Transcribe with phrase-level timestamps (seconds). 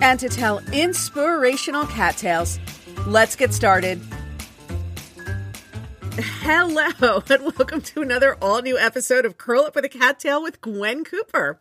[0.00, 2.58] and to tell inspirational cat tales.
[3.06, 4.00] Let's get started.
[6.16, 10.40] Hello, and welcome to another all new episode of Curl Up with a Cat Tale
[10.42, 11.60] with Gwen Cooper.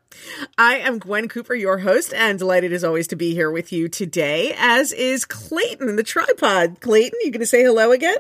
[0.60, 3.88] I am Gwen Cooper, your host, and delighted as always to be here with you
[3.88, 6.82] today, as is Clayton the tripod.
[6.82, 8.18] Clayton, you going to say hello again?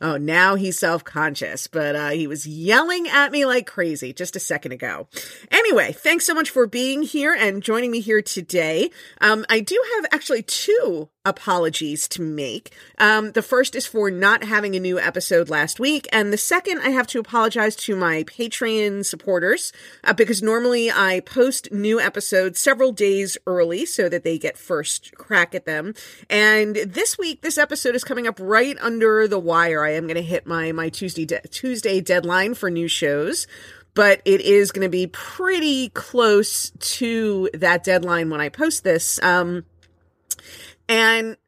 [0.00, 4.36] Oh, now he's self conscious, but uh, he was yelling at me like crazy just
[4.36, 5.08] a second ago.
[5.50, 8.90] Anyway, thanks so much for being here and joining me here today.
[9.20, 12.74] Um, I do have actually two apologies to make.
[12.98, 16.80] Um, the first is for not having a new episode last week, and the second,
[16.80, 19.72] I have to apologize to my Patreon supporters
[20.04, 25.14] uh, because normally I post new episodes several days early so that they get first
[25.14, 25.94] crack at them.
[26.28, 29.84] And this week, this episode is coming up right under the wire.
[29.84, 33.46] I am going to hit my my Tuesday de- Tuesday deadline for new shows
[33.94, 39.22] but it is going to be pretty close to that deadline when I post this.
[39.22, 39.64] Um,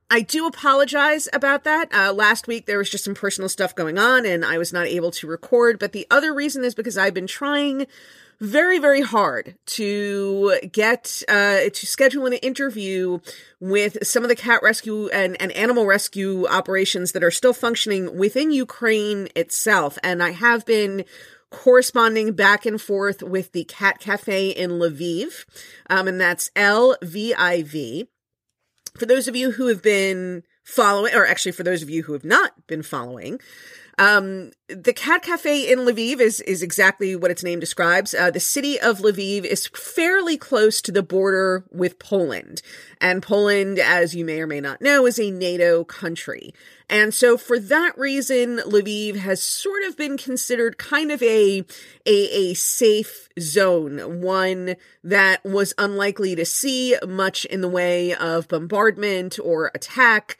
[0.08, 1.92] I do apologize about that.
[1.92, 4.86] Uh, last week there was just some personal stuff going on and I was not
[4.86, 5.78] able to record.
[5.78, 7.86] But the other reason is because I've been trying
[8.38, 13.18] very, very hard to get, uh, to schedule an interview
[13.60, 18.16] with some of the cat rescue and, and animal rescue operations that are still functioning
[18.16, 19.98] within Ukraine itself.
[20.04, 21.04] And I have been
[21.50, 25.46] corresponding back and forth with the Cat Cafe in Lviv.
[25.88, 28.08] Um, and that's L V I V
[28.96, 32.12] for those of you who have been following, or actually for those of you who
[32.12, 33.40] have not been following,
[33.98, 38.12] um, the Cat Cafe in Lviv is is exactly what its name describes.
[38.12, 42.60] Uh, the city of Lviv is fairly close to the border with Poland,
[43.00, 46.52] and Poland, as you may or may not know, is a NATO country.
[46.90, 51.64] And so, for that reason, Lviv has sort of been considered kind of a
[52.04, 58.48] a, a safe zone, one that was unlikely to see much in the way of
[58.48, 60.36] bombardment or attack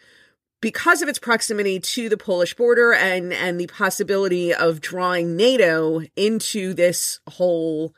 [0.60, 6.02] because of its proximity to the Polish border and and the possibility of drawing NATO
[6.16, 7.94] into this whole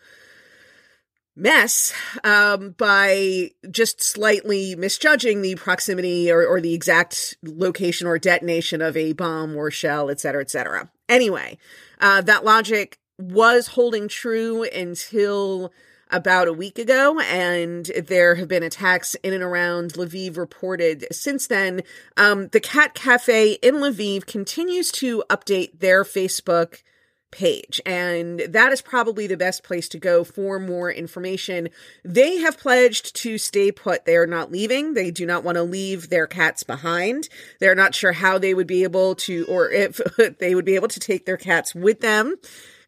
[1.36, 8.82] mess um, by just slightly misjudging the proximity or, or the exact location or detonation
[8.82, 10.90] of a bomb or shell, et cetera, et cetera.
[11.08, 11.56] Anyway,
[12.00, 15.72] uh, that logic was holding true until
[16.10, 21.46] about a week ago, and there have been attacks in and around Lviv reported since
[21.46, 21.82] then.
[22.16, 26.82] Um, the Cat Cafe in Lviv continues to update their Facebook
[27.30, 31.68] page, and that is probably the best place to go for more information.
[32.04, 34.04] They have pledged to stay put.
[34.04, 34.94] They are not leaving.
[34.94, 37.28] They do not want to leave their cats behind.
[37.60, 40.00] They're not sure how they would be able to, or if
[40.38, 42.36] they would be able to take their cats with them.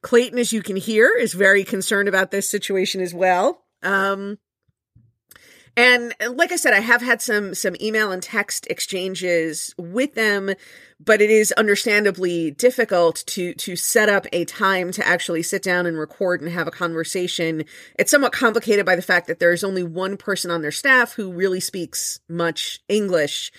[0.03, 3.63] Clayton, as you can hear, is very concerned about this situation as well.
[3.83, 4.39] Um,
[5.77, 10.53] and like I said, I have had some some email and text exchanges with them,
[10.99, 15.87] but it is understandably difficult to to set up a time to actually sit down
[15.87, 17.65] and record and have a conversation.
[17.99, 21.15] It's somewhat complicated by the fact that there is only one person on their staff
[21.15, 23.53] who really speaks much English.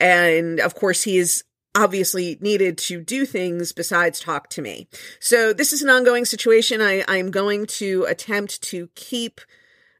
[0.00, 1.44] And of course, he is
[1.74, 4.88] obviously needed to do things besides talk to me.
[5.20, 6.80] So this is an ongoing situation.
[6.80, 9.40] I, I'm going to attempt to keep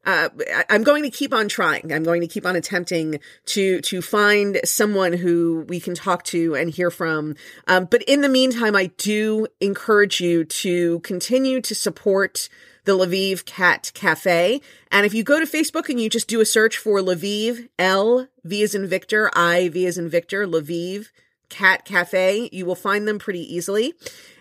[0.04, 0.28] uh,
[0.68, 1.92] I'm going to keep on trying.
[1.92, 6.54] I'm going to keep on attempting to to find someone who we can talk to
[6.56, 7.36] and hear from.
[7.68, 12.48] Um, but in the meantime, I do encourage you to continue to support
[12.84, 14.60] the Lviv Cat Cafe.
[14.90, 18.26] And if you go to Facebook and you just do a search for Lviv, L
[18.42, 21.10] V as in Victor, I V as in Victor, Lviv
[21.52, 22.48] Cat Cafe.
[22.50, 23.94] You will find them pretty easily.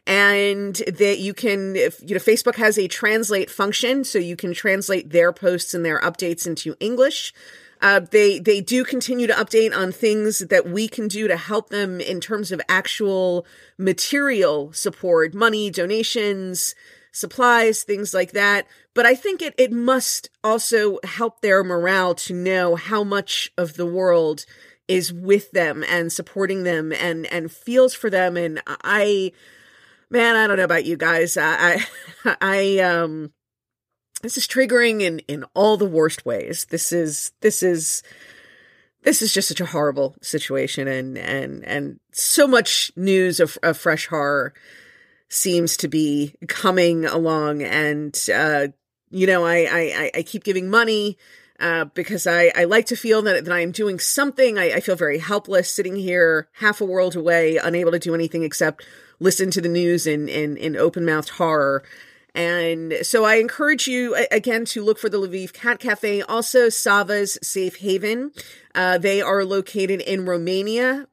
[0.08, 4.52] And that you can, if, you know, Facebook has a translate function, so you can
[4.52, 7.34] translate their posts and their updates into English.
[7.82, 11.70] Uh, they they do continue to update on things that we can do to help
[11.70, 13.46] them in terms of actual
[13.78, 16.76] material support, money, donations,
[17.12, 18.68] supplies, things like that.
[18.94, 23.76] But I think it it must also help their morale to know how much of
[23.76, 24.46] the world
[24.88, 28.38] is with them and supporting them and and feels for them.
[28.38, 29.32] And I
[30.10, 31.38] man I don't know about you guys.
[31.38, 31.86] I
[32.26, 33.32] I I um
[34.22, 36.66] this is triggering in in all the worst ways.
[36.66, 38.04] This is this is
[39.04, 40.88] this is just such a horrible situation.
[40.88, 44.54] And and and so much news of, of fresh horror
[45.30, 47.64] seems to be coming along.
[47.64, 48.68] And uh
[49.10, 51.18] you know I I I keep giving money
[51.62, 54.58] uh, because I, I like to feel that, that I am doing something.
[54.58, 58.44] I, I feel very helpless sitting here half a world away, unable to do anything
[58.44, 58.84] except
[59.20, 61.84] listen to the news in, in, in open mouthed horror.
[62.34, 67.38] And so I encourage you again to look for the Lviv Cat Cafe, also Sava's
[67.44, 68.32] Safe Haven.
[68.74, 71.08] Uh, they are located in Romania,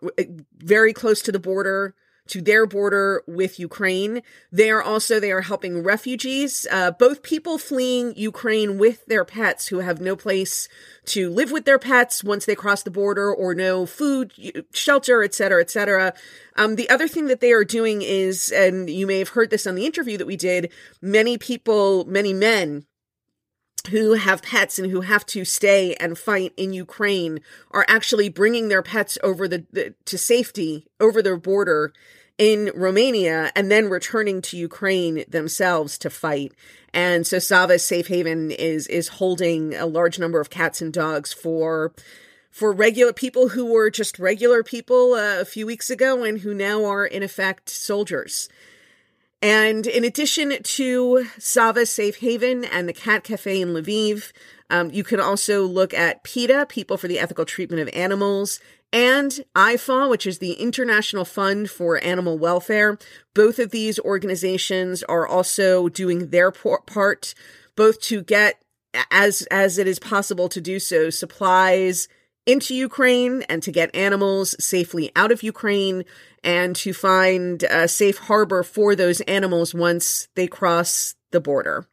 [0.56, 1.94] very close to the border
[2.28, 4.22] to their border with Ukraine.
[4.52, 9.68] They are also they are helping refugees, uh, both people fleeing Ukraine with their pets
[9.68, 10.68] who have no place
[11.06, 14.32] to live with their pets once they cross the border, or no food,
[14.72, 16.14] shelter, etc., etc.
[16.56, 19.66] Um, the other thing that they are doing is, and you may have heard this
[19.66, 20.70] on the interview that we did,
[21.00, 22.84] many people, many men
[23.88, 27.40] who have pets and who have to stay and fight in Ukraine
[27.70, 31.92] are actually bringing their pets over the, the to safety over their border
[32.38, 36.52] in Romania and then returning to Ukraine themselves to fight.
[36.94, 41.32] And so Sava's Safe Haven is is holding a large number of cats and dogs
[41.32, 41.92] for
[42.50, 46.54] for regular people who were just regular people uh, a few weeks ago and who
[46.54, 48.48] now are in effect soldiers.
[49.40, 54.32] And in addition to Sava's Safe Haven and the Cat Cafe in Lviv,
[54.70, 58.58] um, you can also look at PETA, People for the Ethical Treatment of Animals,
[58.92, 62.98] and IFAW, which is the International Fund for Animal Welfare.
[63.34, 67.34] Both of these organizations are also doing their part,
[67.76, 68.60] both to get,
[69.10, 72.08] as as it is possible to do so, supplies
[72.46, 76.04] into Ukraine and to get animals safely out of Ukraine
[76.42, 81.86] and to find a safe harbor for those animals once they cross the border.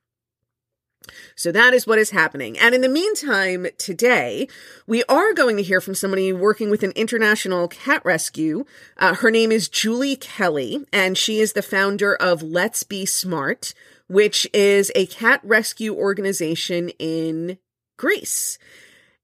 [1.35, 2.57] So that is what is happening.
[2.57, 4.47] And in the meantime, today,
[4.87, 8.65] we are going to hear from somebody working with an international cat rescue.
[8.97, 13.73] Uh, her name is Julie Kelly, and she is the founder of Let's Be Smart,
[14.07, 17.57] which is a cat rescue organization in
[17.97, 18.57] Greece.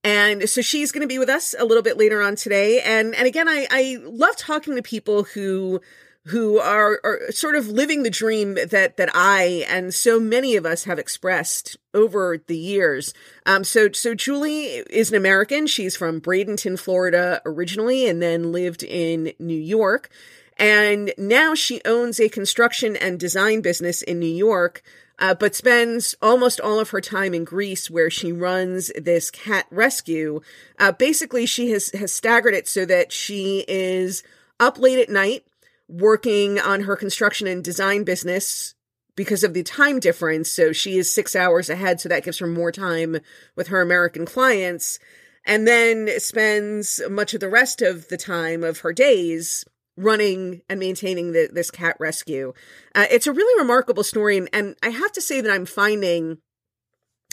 [0.03, 2.81] And so she's going to be with us a little bit later on today.
[2.81, 5.79] And, and again, I, I love talking to people who
[6.25, 10.65] who are, are sort of living the dream that that I and so many of
[10.65, 13.13] us have expressed over the years.
[13.45, 15.65] Um, so so Julie is an American.
[15.65, 20.09] She's from Bradenton, Florida, originally, and then lived in New York.
[20.57, 24.83] And now she owns a construction and design business in New York,
[25.17, 29.65] uh, but spends almost all of her time in Greece, where she runs this cat
[29.71, 30.41] rescue.
[30.77, 34.21] Uh, basically, she has has staggered it so that she is
[34.59, 35.45] up late at night
[35.91, 38.73] working on her construction and design business
[39.15, 40.49] because of the time difference.
[40.49, 41.99] So she is six hours ahead.
[41.99, 43.17] So that gives her more time
[43.55, 44.99] with her American clients
[45.45, 49.65] and then spends much of the rest of the time of her days
[49.97, 52.53] running and maintaining the, this cat rescue.
[52.95, 54.37] Uh, it's a really remarkable story.
[54.37, 56.37] And, and I have to say that I'm finding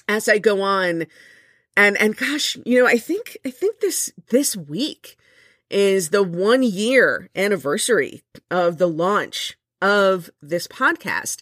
[0.08, 1.06] as I go on
[1.76, 5.16] and, and gosh, you know, I think, I think this, this week,
[5.70, 11.40] is the one year anniversary of the launch of this podcast.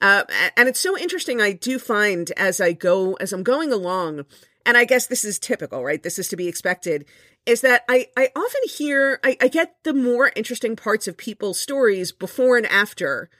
[0.00, 0.24] Uh,
[0.56, 1.40] and it's so interesting.
[1.40, 4.24] I do find as I go, as I'm going along,
[4.66, 6.02] and I guess this is typical, right?
[6.02, 7.04] This is to be expected,
[7.46, 11.60] is that I, I often hear, I, I get the more interesting parts of people's
[11.60, 13.30] stories before and after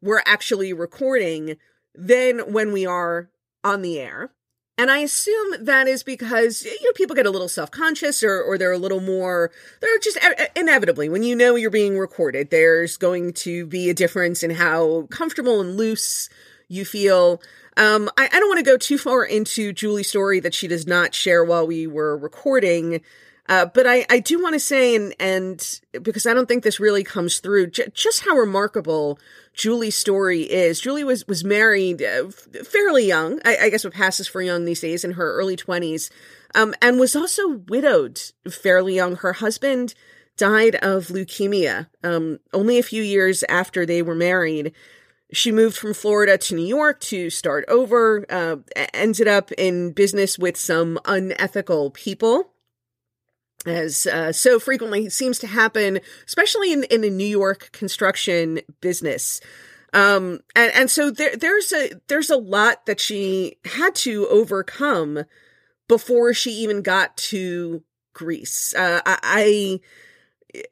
[0.00, 1.56] we're actually recording
[1.94, 3.28] than when we are
[3.64, 4.32] on the air.
[4.78, 8.40] And I assume that is because, you know, people get a little self conscious or,
[8.42, 9.50] or they're a little more,
[9.80, 10.18] they're just
[10.56, 15.08] inevitably, when you know you're being recorded, there's going to be a difference in how
[15.10, 16.30] comfortable and loose
[16.68, 17.40] you feel.
[17.76, 20.86] Um, I, I don't want to go too far into Julie's story that she does
[20.86, 23.02] not share while we were recording.
[23.52, 26.80] Uh, but I, I do want to say, and, and because I don't think this
[26.80, 29.18] really comes through, j- just how remarkable
[29.52, 30.80] Julie's story is.
[30.80, 33.40] Julie was, was married uh, fairly young.
[33.44, 36.08] I, I, guess what passes for young these days in her early twenties.
[36.54, 38.18] Um, and was also widowed
[38.50, 39.16] fairly young.
[39.16, 39.94] Her husband
[40.38, 44.72] died of leukemia, um, only a few years after they were married.
[45.30, 48.56] She moved from Florida to New York to start over, uh,
[48.94, 52.51] ended up in business with some unethical people
[53.66, 59.40] as uh, so frequently seems to happen, especially in in the New York construction business.
[59.92, 65.24] Um, and and so there there's a there's a lot that she had to overcome
[65.88, 67.82] before she even got to
[68.14, 68.74] Greece.
[68.74, 69.80] Uh, I, I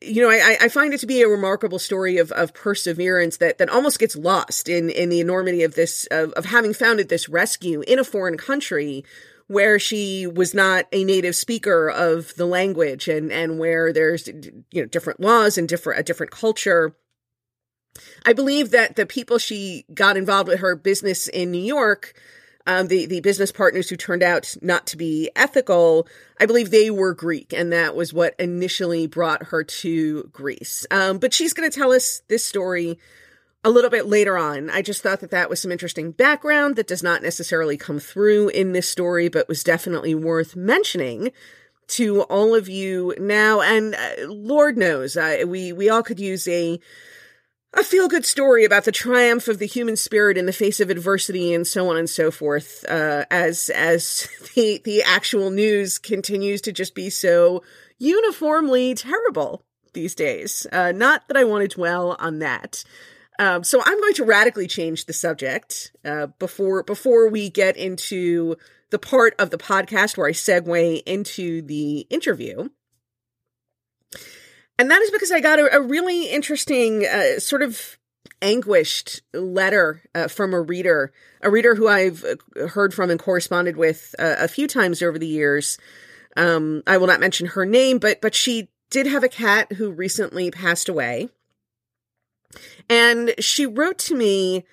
[0.02, 3.58] you know, I, I find it to be a remarkable story of, of perseverance that,
[3.58, 7.28] that almost gets lost in, in the enormity of this, of, of having founded this
[7.28, 9.04] rescue in a foreign country
[9.50, 14.62] where she was not a native speaker of the language and, and where there's, you
[14.80, 16.94] know, different laws and different, a different culture.
[18.24, 22.14] I believe that the people she got involved with her business in New York
[22.66, 26.06] um, the the business partners who turned out not to be ethical,
[26.38, 30.86] I believe they were Greek, and that was what initially brought her to Greece.
[30.90, 32.98] Um, but she's going to tell us this story
[33.62, 34.70] a little bit later on.
[34.70, 38.48] I just thought that that was some interesting background that does not necessarily come through
[38.48, 41.30] in this story, but was definitely worth mentioning
[41.88, 43.60] to all of you now.
[43.60, 46.80] And uh, Lord knows, uh, we we all could use a
[47.72, 50.90] a feel good story about the triumph of the human spirit in the face of
[50.90, 56.60] adversity and so on and so forth uh, as as the the actual news continues
[56.62, 57.62] to just be so
[57.98, 59.62] uniformly terrible
[59.92, 62.82] these days uh, not that i want to dwell on that
[63.40, 68.54] um, so i'm going to radically change the subject uh, before before we get into
[68.90, 72.68] the part of the podcast where i segue into the interview
[74.80, 77.98] and that is because I got a, a really interesting, uh, sort of
[78.40, 83.76] anguished letter uh, from a reader, a reader who I've uh, heard from and corresponded
[83.76, 85.76] with uh, a few times over the years.
[86.34, 89.90] Um, I will not mention her name, but but she did have a cat who
[89.90, 91.28] recently passed away,
[92.88, 94.64] and she wrote to me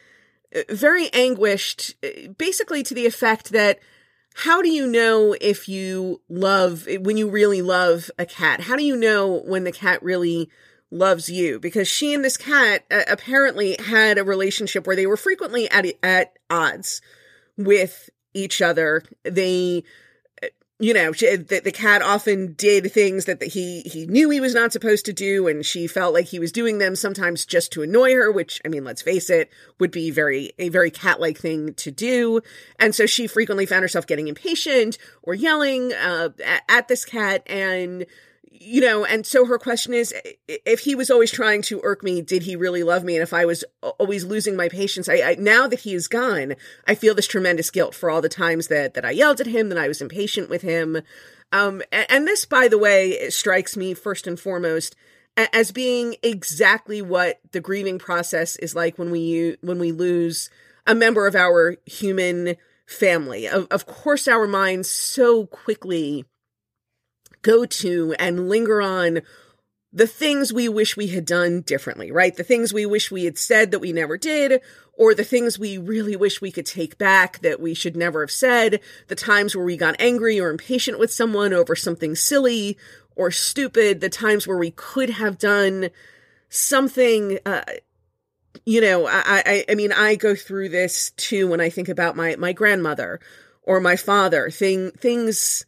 [0.56, 3.80] uh, very anguished, uh, basically to the effect that
[4.36, 8.62] how do you know if you love when you really love a cat?
[8.62, 10.50] How do you know when the cat really
[10.92, 11.60] loves you?
[11.60, 15.86] Because she and this cat uh, apparently had a relationship where they were frequently at
[16.04, 17.02] at odds
[17.58, 19.02] with each other.
[19.24, 19.84] They
[20.80, 24.54] you know, the, the cat often did things that the, he he knew he was
[24.54, 27.82] not supposed to do, and she felt like he was doing them sometimes just to
[27.82, 28.32] annoy her.
[28.32, 31.90] Which, I mean, let's face it, would be very a very cat like thing to
[31.90, 32.42] do.
[32.80, 37.42] And so she frequently found herself getting impatient or yelling uh, at, at this cat,
[37.48, 38.06] and
[38.60, 40.14] you know, and so her question is
[40.48, 43.16] if he was always trying to irk me, did he really love me?
[43.16, 46.56] And if I was always losing my patience, I, I, now that he is gone,
[46.88, 49.70] I feel this tremendous guilt for all the times that that I yelled at him,
[49.70, 51.02] that I was impatient with him.
[51.52, 54.96] Um, and, and this, by the way, strikes me first and foremost
[55.38, 60.50] as being exactly what the grieving process is like when we when we lose
[60.86, 62.56] a member of our human
[62.88, 63.48] family.
[63.48, 66.26] Of, of course, our minds so quickly
[67.42, 69.22] go to and linger on
[69.94, 72.36] the things we wish we had done differently, right?
[72.36, 74.62] The things we wish we had said that we never did,
[74.94, 78.32] or the things we really wish we could take back that we should never have
[78.32, 82.78] said, the times where we got angry or impatient with someone over something silly
[83.16, 85.90] or stupid, the times where we could have done
[86.50, 87.64] something, uh,
[88.66, 92.16] you know, I, I, I mean, I go through this too when I think about
[92.16, 93.20] my, my grandmother
[93.64, 95.66] or my father, thing, things,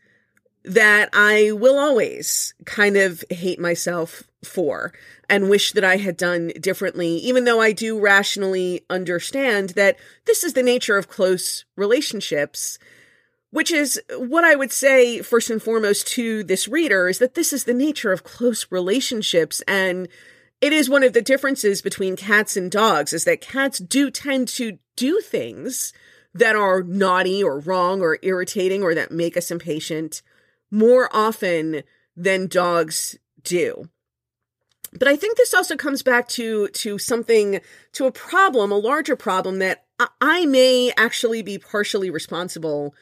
[0.64, 4.94] that I will always kind of hate myself for
[5.30, 10.44] and wish that I had done differently, even though I do rationally understand that this
[10.44, 12.80] is the nature of close relationships,
[13.52, 17.54] which is what I would say first and foremost to this reader is that this
[17.54, 19.62] is the nature of close relationships.
[19.68, 20.08] And
[20.62, 24.48] it is one of the differences between cats and dogs is that cats do tend
[24.50, 25.94] to do things
[26.34, 30.22] that are naughty or wrong or irritating or that make us impatient
[30.72, 31.84] more often
[32.16, 33.90] than dogs do.
[34.98, 37.62] But I think this also comes back to to something
[37.94, 39.86] to a problem, a larger problem that
[40.20, 42.96] I may actually be partially responsible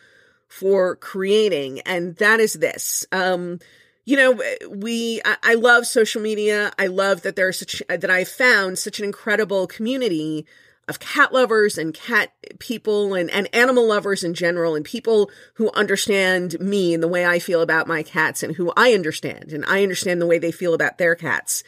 [0.47, 3.05] for creating, and that is this.
[3.11, 3.59] Um,
[4.05, 6.73] you know, we I, I love social media.
[6.77, 10.45] I love that there's such that I found such an incredible community
[10.87, 15.69] of cat lovers and cat people and, and animal lovers in general and people who
[15.71, 19.65] understand me and the way I feel about my cats and who I understand and
[19.65, 21.63] I understand the way they feel about their cats.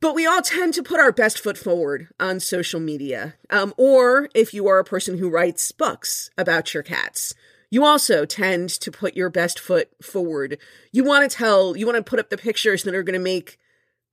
[0.00, 3.34] But we all tend to put our best foot forward on social media.
[3.50, 7.34] Um, or if you are a person who writes books about your cats,
[7.70, 10.58] you also tend to put your best foot forward.
[10.90, 13.24] You want to tell, you want to put up the pictures that are going to
[13.24, 13.58] make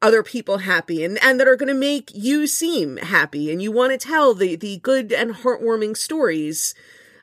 [0.02, 3.72] other people happy and, and that are going to make you seem happy and you
[3.72, 6.74] want to tell the, the good and heartwarming stories.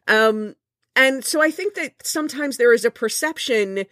[0.06, 0.56] Um,
[0.95, 3.85] and so I think that sometimes there is a perception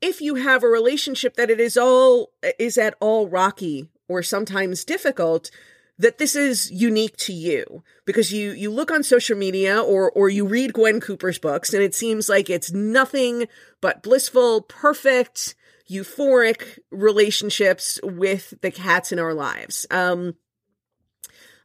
[0.00, 4.84] if you have a relationship that it is all is at all rocky or sometimes
[4.84, 5.50] difficult
[5.98, 10.30] that this is unique to you because you you look on social media or or
[10.30, 13.46] you read Gwen Cooper's books and it seems like it's nothing
[13.80, 15.54] but blissful, perfect,
[15.90, 19.86] euphoric relationships with the cats in our lives.
[19.90, 20.36] Um,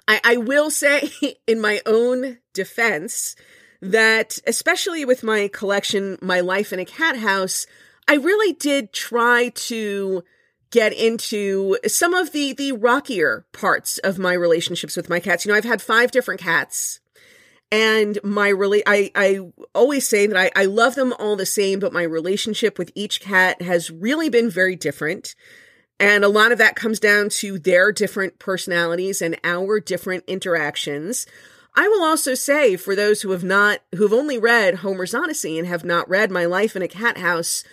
[0.07, 1.09] I, I will say,
[1.47, 3.35] in my own defense,
[3.81, 7.67] that especially with my collection, My Life in a Cat House,
[8.07, 10.23] I really did try to
[10.71, 15.45] get into some of the the rockier parts of my relationships with my cats.
[15.45, 16.99] You know, I've had five different cats
[17.75, 19.39] and my really I I
[19.73, 23.19] always say that I I love them all the same, but my relationship with each
[23.19, 25.35] cat has really been very different.
[25.99, 31.25] And a lot of that comes down to their different personalities and our different interactions.
[31.75, 35.67] I will also say for those who have not who've only read Homer's Odyssey and
[35.67, 37.65] have not read My Life in a Cat House,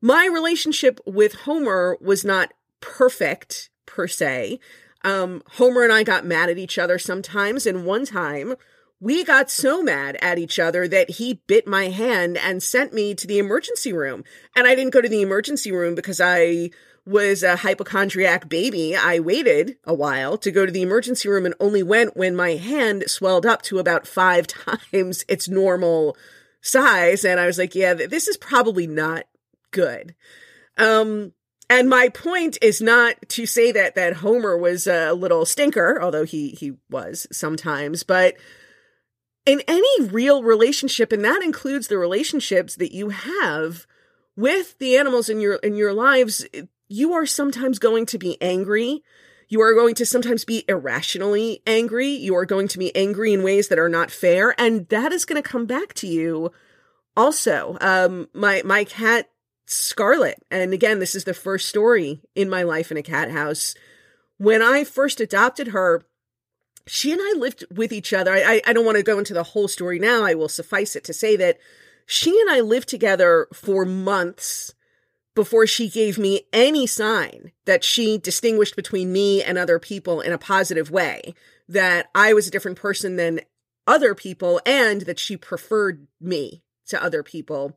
[0.00, 4.60] my relationship with Homer was not perfect per se.
[5.02, 8.54] Um, Homer and I got mad at each other sometimes, and one time
[9.00, 13.14] we got so mad at each other that he bit my hand and sent me
[13.14, 14.24] to the emergency room.
[14.56, 16.70] And I didn't go to the emergency room because I
[17.06, 18.96] was a hypochondriac baby.
[18.96, 22.50] I waited a while to go to the emergency room and only went when my
[22.52, 24.46] hand swelled up to about five
[24.92, 26.16] times its normal
[26.60, 27.24] size.
[27.24, 29.24] And I was like, yeah, this is probably not
[29.70, 30.14] good.
[30.76, 31.32] Um,
[31.70, 36.24] and my point is not to say that that Homer was a little stinker, although
[36.24, 38.36] he he was sometimes, but
[39.48, 43.86] in any real relationship, and that includes the relationships that you have
[44.36, 46.46] with the animals in your in your lives,
[46.86, 49.02] you are sometimes going to be angry.
[49.48, 52.08] You are going to sometimes be irrationally angry.
[52.08, 55.24] You are going to be angry in ways that are not fair, and that is
[55.24, 56.52] going to come back to you.
[57.16, 59.30] Also, um, my my cat
[59.64, 60.44] Scarlett.
[60.50, 63.74] And again, this is the first story in my life in a cat house.
[64.36, 66.04] When I first adopted her,
[66.86, 68.32] she and I lived with each other.
[68.32, 70.24] I, I don't want to go into the whole story now.
[70.24, 71.58] I will suffice it to say that
[72.06, 74.74] she and I lived together for months
[75.34, 80.32] before she gave me any sign that she distinguished between me and other people in
[80.32, 81.34] a positive way,
[81.68, 83.40] that I was a different person than
[83.86, 87.76] other people, and that she preferred me to other people.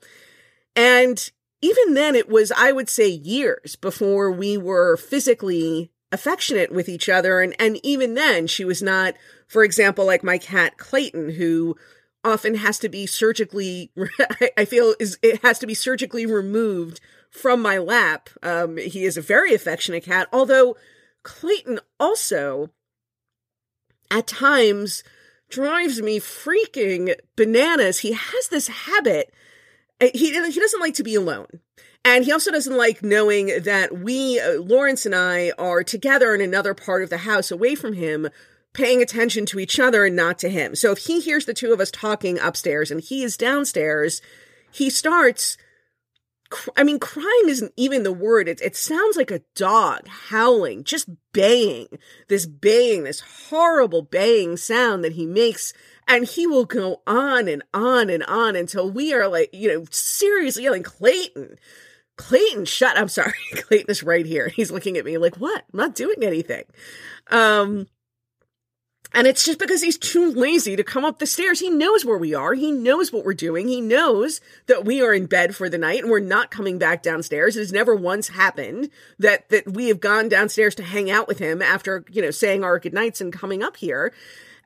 [0.76, 6.90] And even then it was i would say years before we were physically affectionate with
[6.90, 7.42] each other.
[7.42, 9.16] And and even then she was not
[9.48, 11.76] for example like my cat clayton who
[12.24, 13.92] often has to be surgically
[14.58, 18.30] i feel is it has to be surgically removed from my lap.
[18.44, 20.76] Um he is a very affectionate cat although
[21.24, 22.70] clayton also
[24.10, 25.04] at times
[25.50, 28.00] drives me freaking bananas.
[28.00, 29.34] He has this habit
[30.02, 31.48] uh, he he doesn't like to be alone.
[32.04, 36.42] And he also doesn't like knowing that we, uh, Lawrence and I, are together in
[36.42, 38.30] another part of the house away from him,
[38.74, 40.76] paying attention to each other and not to him.
[40.76, 44.22] So if he hears the two of us talking upstairs and he is downstairs,
[44.72, 45.58] he starts
[46.76, 48.48] I mean, crying isn't even the word.
[48.48, 51.88] It, it sounds like a dog howling, just baying,
[52.28, 55.74] this baying, this horrible baying sound that he makes.
[56.08, 59.86] And he will go on and on and on until we are like, you know,
[59.92, 61.58] seriously yelling, Clayton,
[62.22, 62.98] Clayton, shut.
[62.98, 63.34] I'm sorry.
[63.56, 64.48] Clayton is right here.
[64.48, 65.64] He's looking at me like, what?
[65.74, 66.64] I'm not doing anything.
[67.32, 67.88] Um,
[69.14, 71.60] and it's just because he's too lazy to come up the stairs.
[71.60, 72.54] He knows where we are.
[72.54, 73.68] He knows what we're doing.
[73.68, 77.04] He knows that we are in bed for the night and we're not coming back
[77.04, 77.58] downstairs.
[77.58, 81.40] It has never once happened that, that we have gone downstairs to hang out with
[81.40, 84.14] him after, you know, saying our goodnights and coming up here.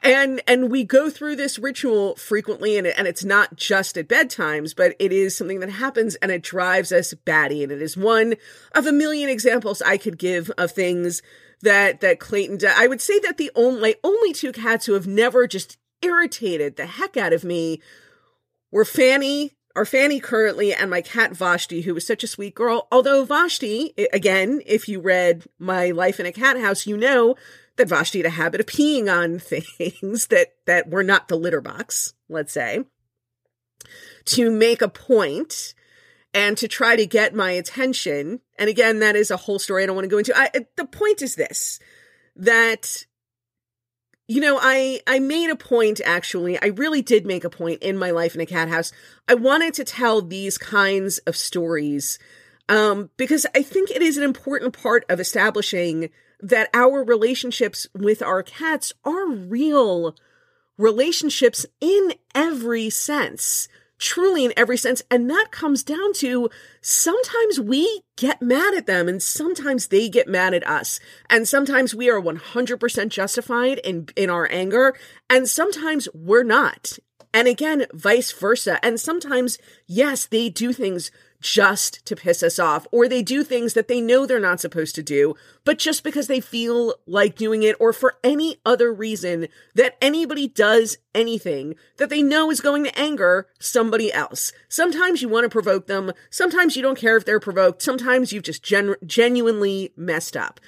[0.04, 4.76] And, and we go through this ritual frequently and, and it's not just at bedtimes,
[4.76, 7.64] but it is something that happens and it drives us batty.
[7.64, 8.36] And it is one
[8.74, 11.24] of a million examples I could give of things
[11.62, 12.76] that that Clayton does.
[12.78, 16.86] I would say that the only only two cats who have never just irritated the
[16.86, 17.82] heck out of me
[18.72, 22.88] were Fanny, our Fanny currently, and my cat Vashti, who was such a sweet girl.
[22.92, 27.36] Although Vashti, again, if you read My Life in a Cat House, you know
[27.78, 31.62] that Vashti had a habit of peeing on things that that were not the litter
[31.62, 32.86] box, let's say,
[34.26, 35.74] to make a point
[36.34, 38.42] and to try to get my attention.
[38.60, 40.38] And again, that is a whole story I don't want to go into.
[40.38, 41.80] I, the point is this
[42.36, 43.06] that
[44.28, 47.98] you know i i made a point actually i really did make a point in
[47.98, 48.92] my life in a cat house
[49.28, 52.20] i wanted to tell these kinds of stories
[52.68, 56.10] um because i think it is an important part of establishing
[56.42, 60.16] that our relationships with our cats are real
[60.78, 63.68] relationships in every sense
[63.98, 65.02] truly in every sense.
[65.10, 66.50] And that comes down to
[66.82, 71.00] sometimes we get mad at them and sometimes they get mad at us.
[71.30, 74.96] And sometimes we are 100% justified in, in our anger
[75.30, 76.98] and sometimes we're not.
[77.34, 78.84] And again, vice versa.
[78.84, 81.12] And sometimes, yes, they do things
[81.46, 84.96] just to piss us off, or they do things that they know they're not supposed
[84.96, 89.48] to do, but just because they feel like doing it, or for any other reason
[89.76, 94.54] that anybody does anything that they know is going to anger somebody else.
[94.68, 98.42] Sometimes you want to provoke them, sometimes you don't care if they're provoked, sometimes you've
[98.42, 100.60] just gen- genuinely messed up.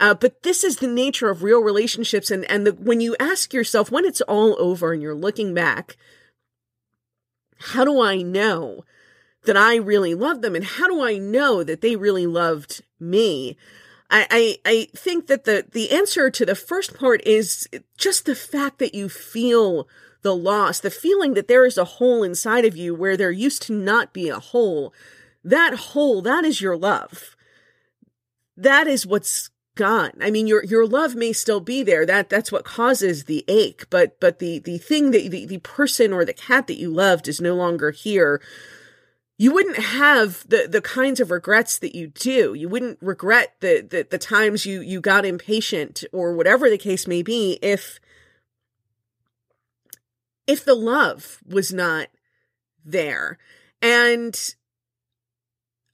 [0.00, 3.54] Uh, but this is the nature of real relationships, and and the, when you ask
[3.54, 5.96] yourself when it's all over and you're looking back,
[7.58, 8.84] how do I know?
[9.44, 13.56] That I really love them and how do I know that they really loved me?
[14.10, 18.34] I, I, I think that the, the answer to the first part is just the
[18.34, 19.88] fact that you feel
[20.22, 23.62] the loss, the feeling that there is a hole inside of you where there used
[23.62, 24.92] to not be a hole.
[25.42, 27.36] That hole, that is your love.
[28.56, 30.12] That is what's gone.
[30.20, 32.06] I mean, your your love may still be there.
[32.06, 33.84] That that's what causes the ache.
[33.90, 37.28] But but the the thing that the, the person or the cat that you loved
[37.28, 38.40] is no longer here
[39.36, 42.54] you wouldn't have the the kinds of regrets that you do.
[42.54, 47.06] You wouldn't regret the the, the times you you got impatient or whatever the case
[47.06, 47.98] may be if
[50.46, 52.08] if the love was not
[52.84, 53.38] there.
[53.82, 54.38] And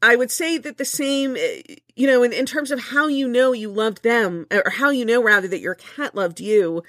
[0.03, 1.63] I would say that the same, eh,
[1.95, 5.05] you know, in, in terms of how you know you loved them, or how you
[5.05, 6.83] know rather that your cat loved you,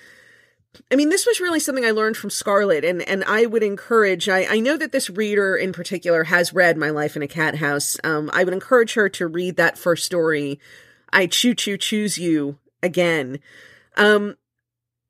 [0.92, 4.30] I mean, this was really something I learned from Scarlett, and, and I would encourage.
[4.30, 7.56] I, I know that this reader in particular has read My Life in a Cat
[7.56, 7.98] House.
[8.04, 10.60] Um, I would encourage her to read that first story.
[11.12, 13.40] I choo choo choose you again.
[13.98, 14.38] Um,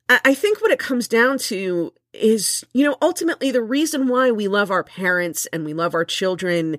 [0.10, 4.32] I, I think what it comes down to is, you know, ultimately the reason why
[4.32, 6.78] we love our parents and we love our children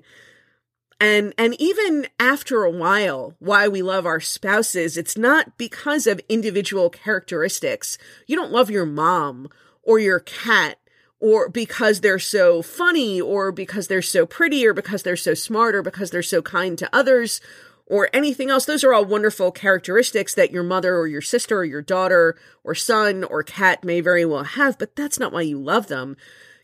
[1.03, 6.21] and and even after a while why we love our spouses it's not because of
[6.29, 7.97] individual characteristics.
[8.25, 9.49] You don't love your mom
[9.83, 10.79] or your cat
[11.19, 15.75] or because they're so funny or because they're so pretty or because they're so smart
[15.75, 17.41] or because they're so kind to others
[17.85, 18.63] or anything else.
[18.65, 22.75] Those are all wonderful characteristics that your mother or your sister or your daughter or
[22.75, 26.15] son or cat may very well have but that's not why you love them.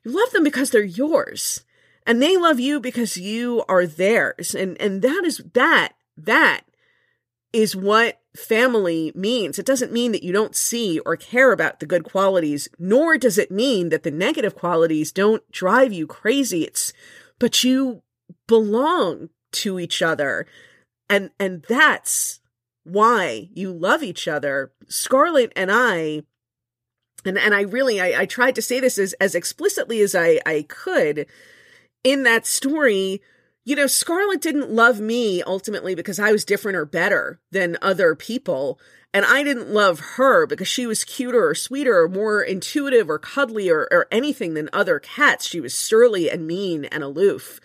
[0.06, 1.66] You love them because they're yours
[2.06, 4.56] and they love you because you are theirs.
[4.56, 6.62] And and that is that that
[7.52, 9.58] is what family means.
[9.58, 13.38] It doesn't mean that you don't see or care about the good qualities nor does
[13.38, 16.64] it mean that the negative qualities don't drive you crazy.
[16.64, 16.94] It's
[17.40, 18.04] but you
[18.48, 20.46] belong to each other.
[21.10, 22.40] And and that's
[22.84, 24.72] why you love each other.
[24.88, 26.24] Scarlett and i
[27.26, 30.40] and and i really i, I tried to say this as as explicitly as i
[30.46, 31.26] i could
[32.04, 33.22] in that story,
[33.66, 38.16] you know, Scarlett didn't love me ultimately because I was different or better than other
[38.16, 38.80] people.
[39.14, 43.20] And I didn't love her because she was cuter or sweeter or more intuitive or
[43.20, 45.48] cuddly or, or anything than other cats.
[45.48, 47.60] She was surly and mean and aloof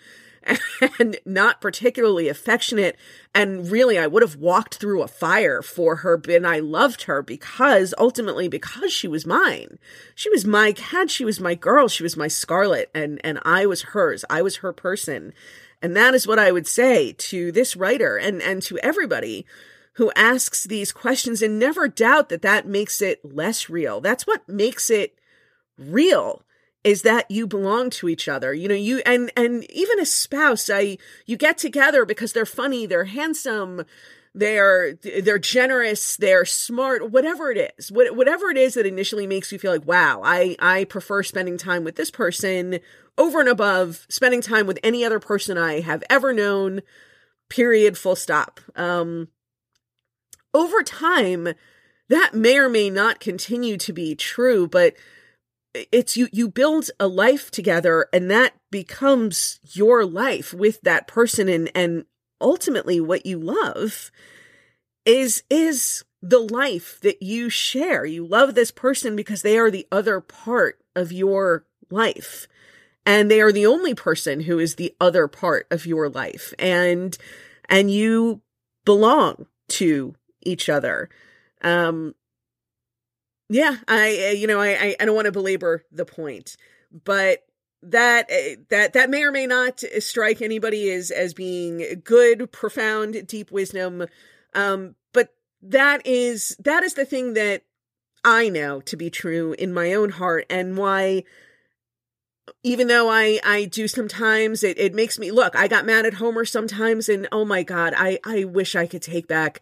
[0.99, 2.97] and not particularly affectionate.
[3.33, 7.21] And really, I would have walked through a fire for her, and I loved her
[7.21, 9.79] because ultimately, because she was mine.
[10.13, 11.09] She was my cat.
[11.09, 11.87] She was my girl.
[11.87, 14.25] She was my Scarlett, and and I was hers.
[14.29, 15.33] I was her person,
[15.81, 19.45] and that is what I would say to this writer and and to everybody
[19.93, 24.01] who asks these questions, and never doubt that that makes it less real.
[24.01, 25.17] That's what makes it
[25.77, 26.44] real
[26.85, 28.53] is that you belong to each other.
[28.53, 32.85] You know you and and even a spouse i you get together because they're funny
[32.85, 33.83] they're handsome
[34.35, 37.91] they're they're generous they're smart whatever it is.
[37.91, 41.83] Whatever it is that initially makes you feel like wow i i prefer spending time
[41.83, 42.79] with this person
[43.17, 46.81] over and above spending time with any other person i have ever known
[47.49, 48.59] period full stop.
[48.75, 49.29] Um
[50.53, 51.49] over time
[52.09, 54.93] that may or may not continue to be true but
[55.91, 61.49] it's you you build a life together and that becomes your life with that person
[61.49, 62.05] and and
[62.41, 64.11] ultimately what you love
[65.05, 68.05] is is the life that you share.
[68.05, 72.47] You love this person because they are the other part of your life
[73.05, 77.15] and they are the only person who is the other part of your life and
[77.69, 78.41] and you
[78.85, 81.09] belong to each other.
[81.61, 82.15] Um
[83.49, 86.57] yeah, I you know I I don't want to belabor the point,
[87.03, 87.45] but
[87.83, 93.27] that eh, that that may or may not strike anybody as as being good, profound,
[93.27, 94.05] deep wisdom.
[94.53, 97.63] Um, but that is that is the thing that
[98.23, 101.23] I know to be true in my own heart, and why
[102.63, 106.15] even though I I do sometimes it, it makes me look I got mad at
[106.15, 109.61] Homer sometimes and oh my god I I wish I could take back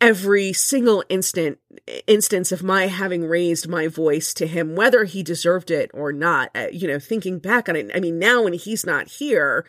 [0.00, 1.58] every single instant
[2.06, 6.50] instance of my having raised my voice to him whether he deserved it or not
[6.54, 9.64] uh, you know thinking back on it i mean now when he's not here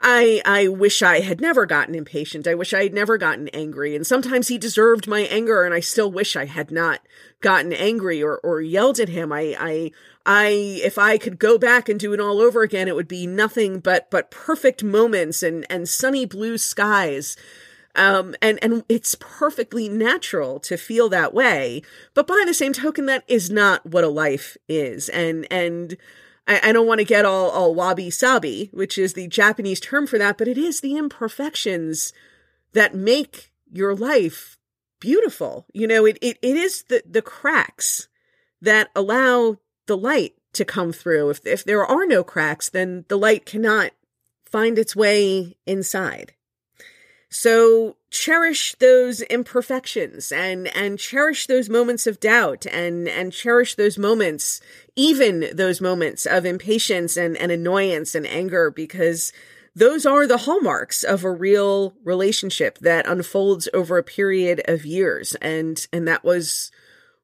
[0.00, 2.46] I I wish I had never gotten impatient.
[2.46, 3.96] I wish I had never gotten angry.
[3.96, 7.00] And sometimes he deserved my anger and I still wish I had not
[7.40, 9.32] gotten angry or or yelled at him.
[9.32, 9.90] I I
[10.24, 10.48] I
[10.84, 13.80] if I could go back and do it all over again, it would be nothing
[13.80, 17.36] but but perfect moments and and sunny blue skies.
[17.94, 21.82] Um, and and it's perfectly natural to feel that way,
[22.14, 25.08] but by the same token, that is not what a life is.
[25.08, 25.96] And and
[26.46, 30.06] I, I don't want to get all, all wabi sabi, which is the Japanese term
[30.06, 32.12] for that, but it is the imperfections
[32.72, 34.58] that make your life
[35.00, 35.66] beautiful.
[35.72, 38.08] You know, it, it, it is the, the cracks
[38.60, 41.30] that allow the light to come through.
[41.30, 43.92] If, if there are no cracks, then the light cannot
[44.44, 46.32] find its way inside.
[47.30, 53.98] So cherish those imperfections and and cherish those moments of doubt and and cherish those
[53.98, 54.62] moments
[54.96, 59.32] even those moments of impatience and, and annoyance and anger because
[59.78, 65.36] those are the hallmarks of a real relationship that unfolds over a period of years.
[65.36, 66.72] And and that was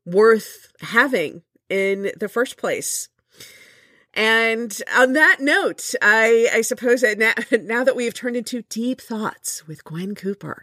[0.07, 3.09] worth having in the first place
[4.15, 8.63] and on that note, I, I suppose that now, now that we have turned into
[8.63, 10.63] deep thoughts with Gwen Cooper,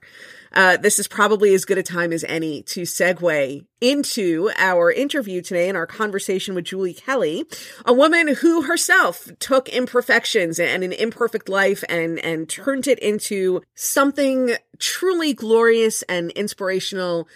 [0.53, 5.41] uh, this is probably as good a time as any to segue into our interview
[5.41, 7.45] today and our conversation with Julie Kelly,
[7.85, 13.61] a woman who herself took imperfections and an imperfect life and, and turned it into
[13.75, 17.27] something truly glorious and inspirational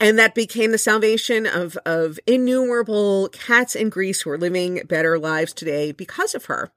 [0.00, 5.18] and that became the salvation of, of innumerable cats in Greece who are living better
[5.18, 6.70] lives today because of her.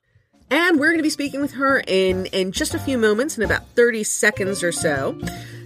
[0.50, 3.44] And we're going to be speaking with her in, in just a few moments, in
[3.44, 5.18] about 30 seconds or so.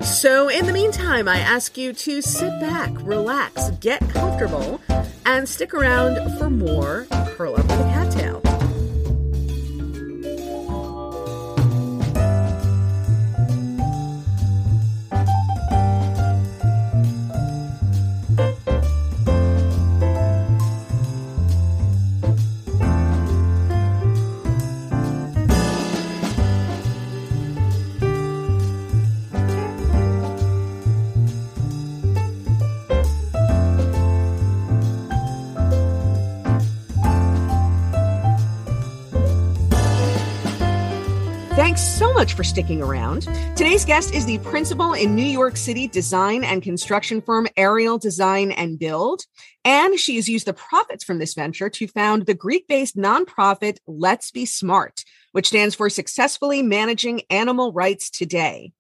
[0.02, 4.80] So, in the meantime, I ask you to sit back, relax, get comfortable,
[5.26, 7.68] and stick around for more Curl Up
[42.26, 43.22] much for sticking around.
[43.56, 48.52] Today's guest is the principal in New York City design and construction firm Aerial Design
[48.52, 49.22] and Build.
[49.64, 53.78] And she has used the profits from this venture to found the Greek based nonprofit
[53.86, 58.72] Let's Be Smart, which stands for Successfully Managing Animal Rights Today.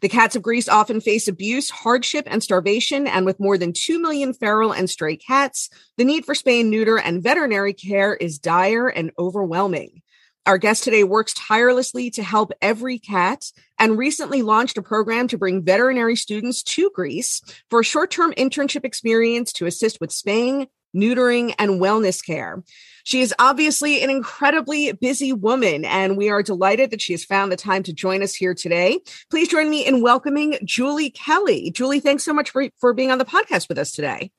[0.00, 3.98] The cats of Greece often face abuse, hardship, and starvation, and with more than 2
[4.00, 8.86] million feral and stray cats, the need for spay neuter and veterinary care is dire
[8.86, 10.01] and overwhelming.
[10.44, 13.44] Our guest today works tirelessly to help every cat
[13.78, 18.32] and recently launched a program to bring veterinary students to Greece for a short term
[18.32, 22.60] internship experience to assist with spaying, neutering, and wellness care.
[23.04, 27.52] She is obviously an incredibly busy woman, and we are delighted that she has found
[27.52, 28.98] the time to join us here today.
[29.30, 31.70] Please join me in welcoming Julie Kelly.
[31.70, 34.32] Julie, thanks so much for, for being on the podcast with us today.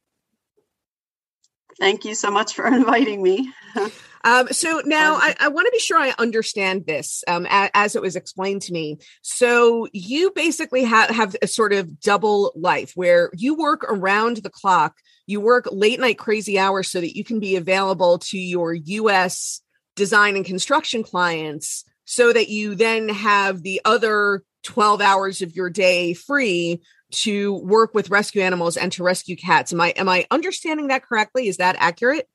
[1.79, 3.53] Thank you so much for inviting me.
[4.23, 7.95] Um, so now I, I want to be sure I understand this um, a, as
[7.95, 8.99] it was explained to me.
[9.21, 14.49] So you basically have, have a sort of double life where you work around the
[14.49, 14.95] clock,
[15.27, 19.61] you work late night crazy hours so that you can be available to your US
[19.95, 25.69] design and construction clients so that you then have the other 12 hours of your
[25.69, 26.81] day free
[27.11, 29.71] to work with rescue animals and to rescue cats.
[29.71, 31.47] Am I am I understanding that correctly?
[31.47, 32.27] Is that accurate?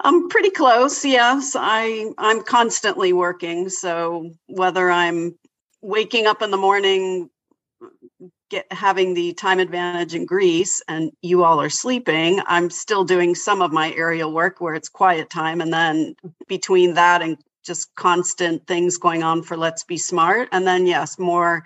[0.00, 1.04] I'm pretty close.
[1.04, 3.68] Yes, I I'm constantly working.
[3.68, 5.36] So whether I'm
[5.82, 7.30] waking up in the morning,
[8.50, 13.34] get having the time advantage in Greece, and you all are sleeping, I'm still doing
[13.34, 16.14] some of my aerial work where it's quiet time, and then
[16.48, 21.18] between that and just constant things going on for Let's Be Smart, and then yes,
[21.18, 21.64] more.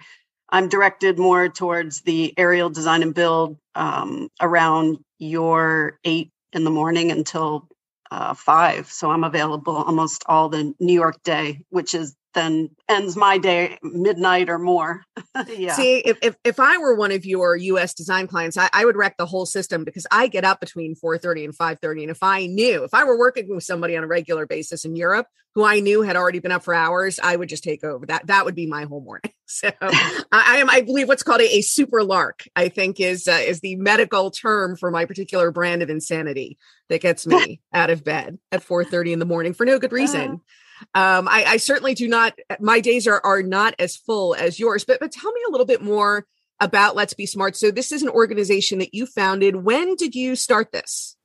[0.50, 6.70] I'm directed more towards the aerial design and build um, around your eight in the
[6.70, 7.68] morning until
[8.10, 8.90] uh, five.
[8.90, 13.78] So I'm available almost all the New York day, which is then ends my day
[13.82, 15.02] midnight or more.
[15.48, 15.74] yeah.
[15.74, 18.96] See, if, if, if I were one of your US design clients, I, I would
[18.96, 22.02] wreck the whole system because I get up between 4:30 and 5:30.
[22.02, 24.96] And if I knew, if I were working with somebody on a regular basis in
[24.96, 28.06] Europe who I knew had already been up for hours, I would just take over.
[28.06, 29.32] That that would be my whole morning.
[29.50, 32.44] So I, I am, I believe, what's called a, a super lark.
[32.54, 36.58] I think is uh, is the medical term for my particular brand of insanity
[36.90, 40.42] that gets me out of bed at 4:30 in the morning for no good reason.
[40.94, 42.38] Um, I, I certainly do not.
[42.60, 44.84] My days are are not as full as yours.
[44.84, 46.26] But but tell me a little bit more
[46.60, 47.56] about Let's Be Smart.
[47.56, 49.56] So this is an organization that you founded.
[49.56, 51.16] When did you start this?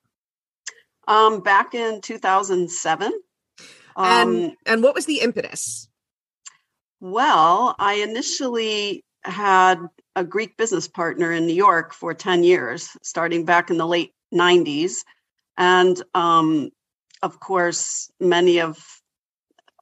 [1.07, 3.11] Um, back in 2007.
[3.95, 5.87] Um, and and what was the impetus?
[6.99, 9.77] Well, I initially had
[10.15, 14.13] a Greek business partner in New York for 10 years, starting back in the late
[14.33, 14.97] 90s.
[15.57, 16.69] And um,
[17.21, 18.77] of course, many of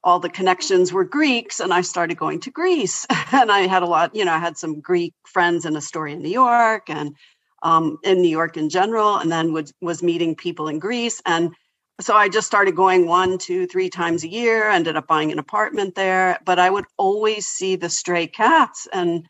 [0.03, 3.05] all the connections were Greeks, and I started going to Greece.
[3.31, 6.29] and I had a lot, you know, I had some Greek friends in Astoria, New
[6.29, 7.15] York, and
[7.63, 11.21] um, in New York in general, and then was, was meeting people in Greece.
[11.25, 11.53] And
[11.99, 15.37] so I just started going one, two, three times a year, ended up buying an
[15.37, 16.39] apartment there.
[16.43, 18.87] But I would always see the stray cats.
[18.91, 19.27] And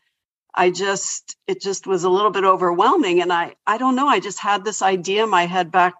[0.54, 3.20] I just, it just was a little bit overwhelming.
[3.20, 5.94] And I, I don't know, I just had this idea in my head back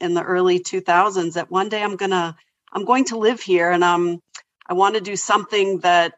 [0.00, 2.36] in the early 2000s that one day I'm going to,
[2.72, 4.20] I'm going to live here and um,
[4.68, 6.14] I want to do something that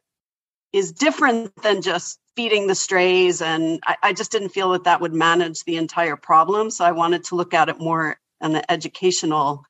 [0.73, 3.43] is different than just feeding the strays.
[3.43, 6.71] And I, I just didn't feel that that would manage the entire problem.
[6.71, 9.65] So I wanted to look at it more on an educational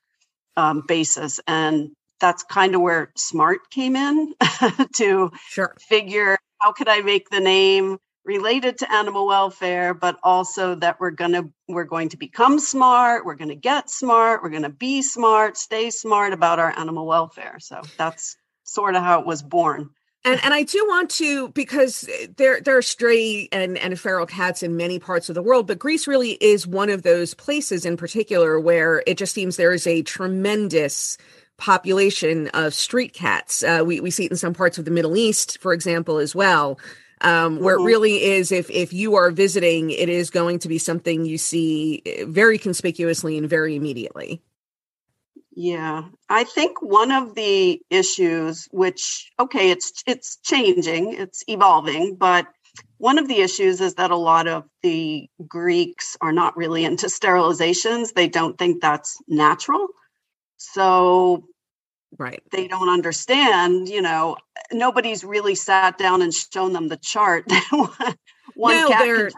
[0.55, 1.39] um, basis.
[1.47, 4.33] And that's kind of where smart came in
[4.95, 5.75] to sure.
[5.79, 7.97] figure how could I make the name
[8.29, 13.33] related to animal welfare, but also that we're gonna we're going to become smart, we're
[13.33, 17.57] gonna get smart, we're gonna be smart, stay smart about our animal welfare.
[17.59, 19.89] So that's sort of how it was born.
[20.25, 24.61] And and I do want to because there there are stray and and feral cats
[24.61, 27.97] in many parts of the world, but Greece really is one of those places in
[27.97, 31.17] particular where it just seems there is a tremendous
[31.57, 33.63] population of street cats.
[33.63, 36.35] Uh, we we see it in some parts of the Middle East, for example, as
[36.35, 36.77] well.
[37.21, 37.83] Um, where mm-hmm.
[37.83, 41.37] it really is, if if you are visiting, it is going to be something you
[41.37, 44.41] see eh, very conspicuously and very immediately.
[45.51, 52.47] Yeah, I think one of the issues, which okay, it's it's changing, it's evolving, but
[52.97, 57.07] one of the issues is that a lot of the Greeks are not really into
[57.07, 58.13] sterilizations.
[58.13, 59.87] They don't think that's natural.
[60.55, 61.45] So
[62.17, 64.35] right they don't understand you know
[64.71, 67.45] nobody's really sat down and shown them the chart
[68.55, 69.31] one no, cat can turn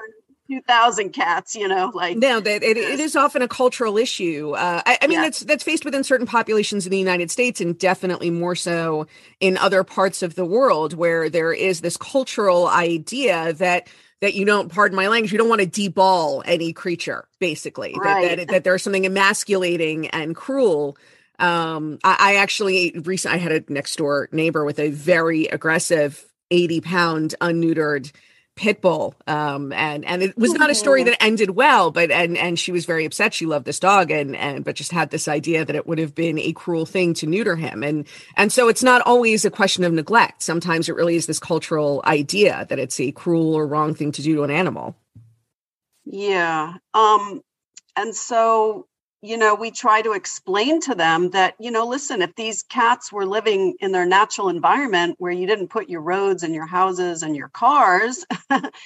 [0.49, 4.81] 2000 cats you know like no that it, it is often a cultural issue uh,
[4.85, 5.23] I, I, mean yeah.
[5.23, 9.07] that's that's faced within certain populations in the united states and definitely more so
[9.39, 13.87] in other parts of the world where there is this cultural idea that
[14.19, 18.29] that you don't pardon my language you don't want to deball any creature basically right.
[18.29, 20.97] that, that, that there's something emasculating and cruel
[21.39, 26.25] um I, I actually recently i had a next door neighbor with a very aggressive
[26.51, 28.11] 80 pound unneutered
[28.57, 32.37] pit bull um and and it was not a story that ended well but and
[32.37, 33.33] and she was very upset.
[33.33, 36.15] She loved this dog and and but just had this idea that it would have
[36.15, 37.83] been a cruel thing to neuter him.
[37.83, 40.41] And and so it's not always a question of neglect.
[40.41, 44.21] Sometimes it really is this cultural idea that it's a cruel or wrong thing to
[44.21, 44.95] do to an animal.
[46.05, 47.41] Yeah um
[47.95, 48.87] and so
[49.21, 53.11] you know, we try to explain to them that, you know, listen, if these cats
[53.11, 57.21] were living in their natural environment where you didn't put your roads and your houses
[57.21, 58.25] and your cars,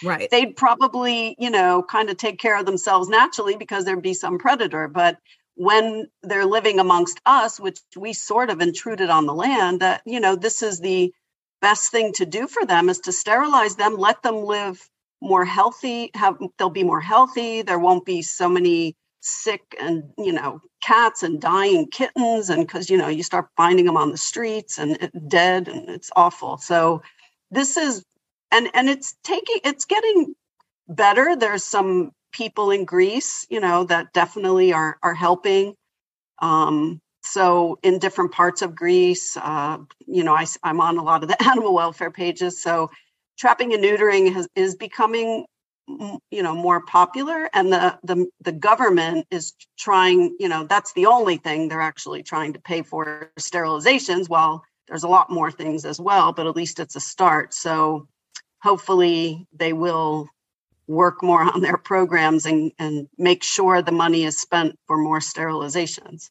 [0.03, 0.29] right.
[0.31, 4.37] they'd probably, you know, kind of take care of themselves naturally because there'd be some
[4.37, 4.89] predator.
[4.89, 5.17] But
[5.55, 10.19] when they're living amongst us, which we sort of intruded on the land, that, you
[10.19, 11.13] know, this is the
[11.61, 14.85] best thing to do for them is to sterilize them, let them live
[15.21, 17.61] more healthy, have they'll be more healthy.
[17.61, 22.89] There won't be so many sick and you know cats and dying kittens and because
[22.89, 26.57] you know you start finding them on the streets and dead and it's awful.
[26.57, 27.01] So
[27.51, 28.03] this is
[28.51, 30.35] and and it's taking it's getting
[30.87, 31.35] better.
[31.35, 35.75] There's some people in greece you know that definitely are are helping.
[36.41, 41.23] Um so in different parts of greece uh you know I, i'm on a lot
[41.23, 42.61] of the animal welfare pages.
[42.61, 42.91] So
[43.37, 45.45] trapping and neutering has, is becoming
[45.87, 51.05] you know more popular and the, the the government is trying you know that's the
[51.05, 55.85] only thing they're actually trying to pay for sterilizations while there's a lot more things
[55.85, 57.53] as well but at least it's a start.
[57.53, 58.07] So
[58.61, 60.27] hopefully they will
[60.87, 65.19] work more on their programs and and make sure the money is spent for more
[65.19, 66.29] sterilizations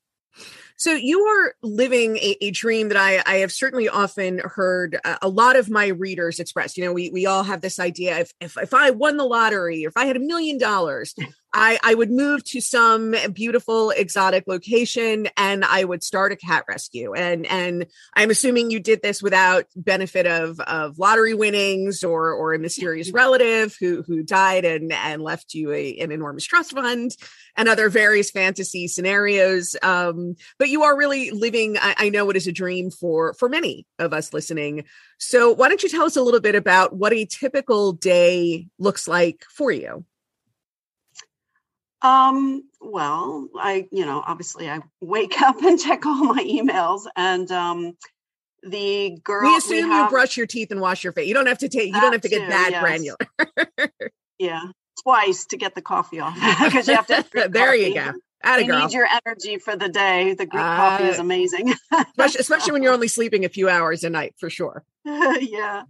[0.77, 5.19] so you are living a, a dream that I, I, have certainly often heard a,
[5.23, 6.77] a, lot of my readers express.
[6.77, 9.85] You know, we we all have this idea if if, if I won the lottery,
[9.85, 11.15] or if I had a million dollars,
[11.57, 16.65] I, I would move to some beautiful exotic location and I would start a cat
[16.69, 17.15] rescue.
[17.15, 22.55] And and I'm assuming you did this without benefit of of lottery winnings or or
[22.55, 27.17] a mysterious relative who who died and and left you a, an enormous trust fund
[27.57, 29.77] and other various fantasy scenarios.
[29.81, 31.79] Um, but you are really living.
[31.79, 34.87] I, I know it is a dream for for many of us listening.
[35.19, 39.07] So why don't you tell us a little bit about what a typical day looks
[39.07, 40.05] like for you?
[42.05, 47.51] Um, well, I, you know, obviously I wake up and check all my emails and
[47.51, 47.97] um
[48.63, 51.29] the girl we assume we have, you brush your teeth and wash your face.
[51.29, 52.83] You don't have to take you don't have to get too, that yes.
[52.83, 53.19] granular.
[54.39, 54.63] yeah.
[55.03, 56.35] Twice to get the coffee off
[56.65, 58.13] because you have to there you go.
[58.43, 60.35] Atta you need your energy for the day.
[60.35, 61.75] The Greek uh, coffee is amazing.
[61.93, 64.85] especially, especially when you're only sleeping a few hours a night for sure.
[65.07, 65.85] yeah.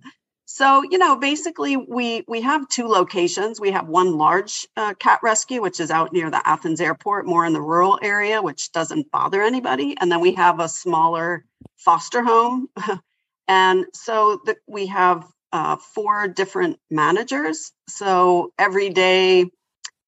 [0.55, 3.61] So, you know, basically we we have two locations.
[3.61, 7.45] We have one large uh, cat rescue which is out near the Athens airport, more
[7.45, 11.45] in the rural area, which doesn't bother anybody, and then we have a smaller
[11.77, 12.69] foster home.
[13.49, 17.73] and so the, we have uh, four different managers.
[17.89, 19.47] So every day,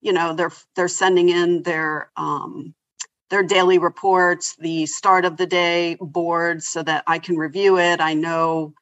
[0.01, 2.73] you know, they're they're sending in their um,
[3.31, 8.01] their daily reports, the start of the day boards, so that I can review it.
[8.01, 8.75] I know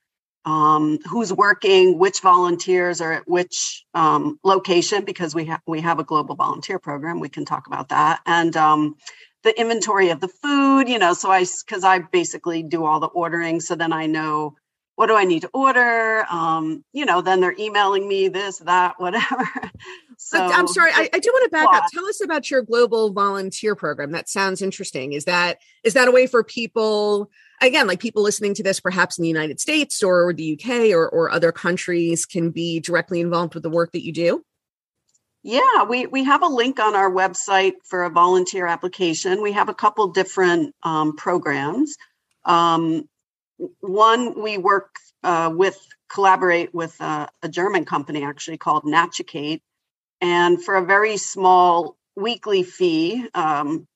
[0.45, 5.99] um, who's working, which volunteers are at which um, location, because we have we have
[5.99, 7.20] a global volunteer program.
[7.20, 8.97] We can talk about that, and um,
[9.42, 10.88] the inventory of the food.
[10.88, 14.57] You know, so I because I basically do all the ordering, so then I know
[14.97, 16.24] what do I need to order.
[16.30, 19.49] Um, you know, then they're emailing me this, that, whatever.
[20.18, 21.84] So I'm sorry, I, I do want to back up.
[21.92, 24.12] Tell us about your global volunteer program.
[24.12, 25.12] That sounds interesting.
[25.12, 27.30] Is that is that a way for people?
[27.60, 31.08] again, like people listening to this, perhaps in the United States or the UK or,
[31.08, 34.44] or other countries, can be directly involved with the work that you do?
[35.42, 39.42] Yeah, we, we have a link on our website for a volunteer application.
[39.42, 41.96] We have a couple different um, programs.
[42.44, 43.08] Um,
[43.80, 49.62] one, we work uh, with, collaborate with a, a, German company actually called Natucate.
[50.24, 53.86] And for a very small weekly fee, um,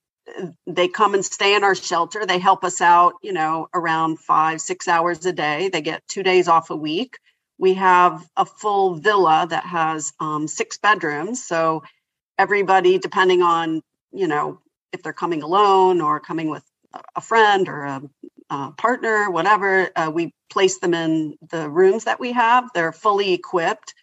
[0.66, 2.26] they come and stay in our shelter.
[2.26, 5.70] They help us out, you know, around five, six hours a day.
[5.70, 7.16] They get two days off a week.
[7.56, 11.42] We have a full villa that has um, six bedrooms.
[11.42, 11.82] So
[12.38, 13.80] everybody, depending on,
[14.12, 14.60] you know,
[14.92, 16.64] if they're coming alone or coming with
[17.16, 18.02] a friend or a,
[18.50, 22.68] a partner, whatever, uh, we place them in the rooms that we have.
[22.74, 23.94] They're fully equipped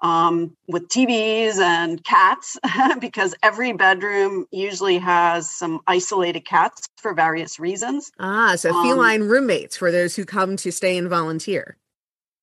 [0.00, 2.56] um, with TVs and cats
[3.00, 8.10] because every bedroom usually has some isolated cats for various reasons.
[8.18, 11.76] Ah, so um, feline um, roommates for those who come to stay and volunteer.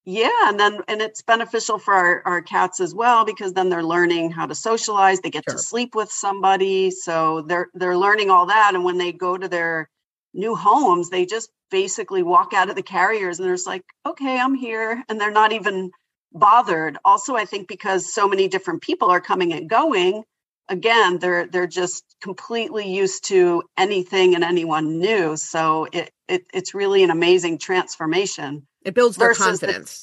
[0.07, 3.83] Yeah, and then and it's beneficial for our, our cats as well because then they're
[3.83, 5.19] learning how to socialize.
[5.19, 5.55] They get sure.
[5.55, 8.75] to sleep with somebody, so they're they're learning all that.
[8.75, 9.89] And when they go to their
[10.31, 14.39] new homes, they just basically walk out of the carriers and they're just like, okay,
[14.39, 15.89] I'm here, and they're not even
[16.35, 16.97] bothered.
[17.03, 20.23] Also i think because so many different people are coming and going
[20.69, 25.37] again they're they're just completely used to anything and anyone new.
[25.37, 30.01] So it, it it's really an amazing transformation it builds their confidence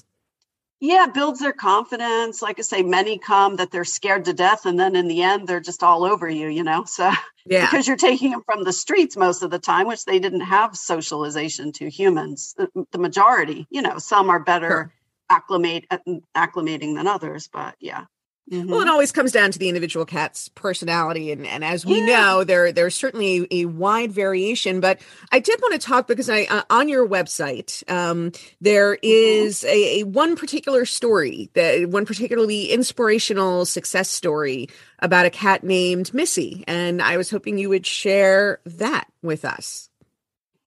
[0.81, 2.43] the, yeah builds their confidence.
[2.43, 5.47] Like i say many come that they're scared to death and then in the end
[5.49, 6.85] they're just all over you you know?
[6.85, 7.11] So
[7.47, 7.67] yeah.
[7.67, 10.77] because you're taking them from the streets most of the time which they didn't have
[10.77, 13.99] socialization to humans the, the majority you know?
[13.99, 14.93] Some are better sure
[15.33, 15.99] acclimate uh,
[16.37, 18.05] acclimating than others but yeah
[18.51, 18.71] Mm-hmm.
[18.71, 22.07] Well, it always comes down to the individual cat's personality, and, and as we yeah.
[22.07, 24.81] know, there there's certainly a, wide variation.
[24.81, 29.01] But I did want to talk because I uh, on your website um, there mm-hmm.
[29.05, 29.69] is mm-hmm.
[29.69, 34.69] a, a, one particular story that one particularly inspirational success story
[34.99, 39.89] about a cat named Missy, and I was hoping you would share that with us.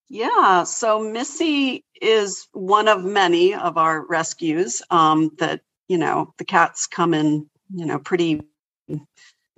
[0.10, 6.46] Yeah, so Missy is one of many of our rescues um, that, you know, the
[6.46, 8.42] cats come in, you know, pretty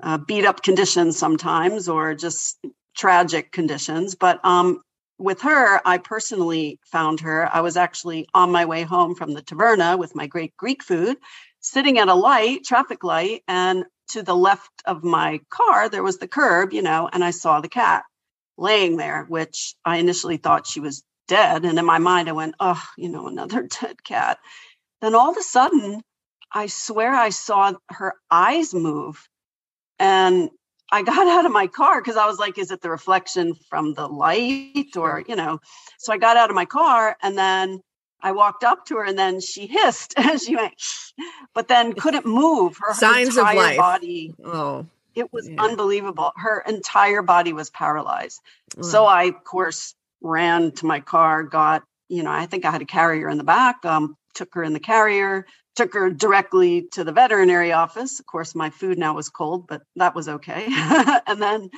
[0.01, 2.59] uh, beat up conditions sometimes or just
[2.95, 4.15] tragic conditions.
[4.15, 4.81] But um,
[5.17, 7.53] with her, I personally found her.
[7.53, 11.17] I was actually on my way home from the taverna with my great Greek food,
[11.59, 16.19] sitting at a light, traffic light, and to the left of my car, there was
[16.19, 18.03] the curb, you know, and I saw the cat
[18.57, 21.65] laying there, which I initially thought she was dead.
[21.65, 24.39] And in my mind, I went, oh, you know, another dead cat.
[25.01, 26.01] Then all of a sudden,
[26.51, 29.27] I swear I saw her eyes move.
[29.99, 30.49] And
[30.91, 33.93] I got out of my car because I was like, is it the reflection from
[33.93, 35.59] the light or, you know?
[35.99, 37.81] So I got out of my car and then
[38.21, 40.73] I walked up to her and then she hissed and she went,
[41.53, 42.77] but then couldn't move.
[42.79, 43.77] Her signs entire of life.
[43.77, 44.33] body.
[44.43, 44.85] Oh.
[45.17, 45.61] It was yeah.
[45.61, 46.31] unbelievable.
[46.35, 48.39] Her entire body was paralyzed.
[48.81, 52.81] So I, of course, ran to my car, got, you know, I think I had
[52.81, 57.03] a carrier in the back, um, took her in the carrier, took her directly to
[57.03, 58.19] the veterinary office.
[58.19, 60.67] Of course, my food now was cold, but that was okay.
[61.27, 61.69] and then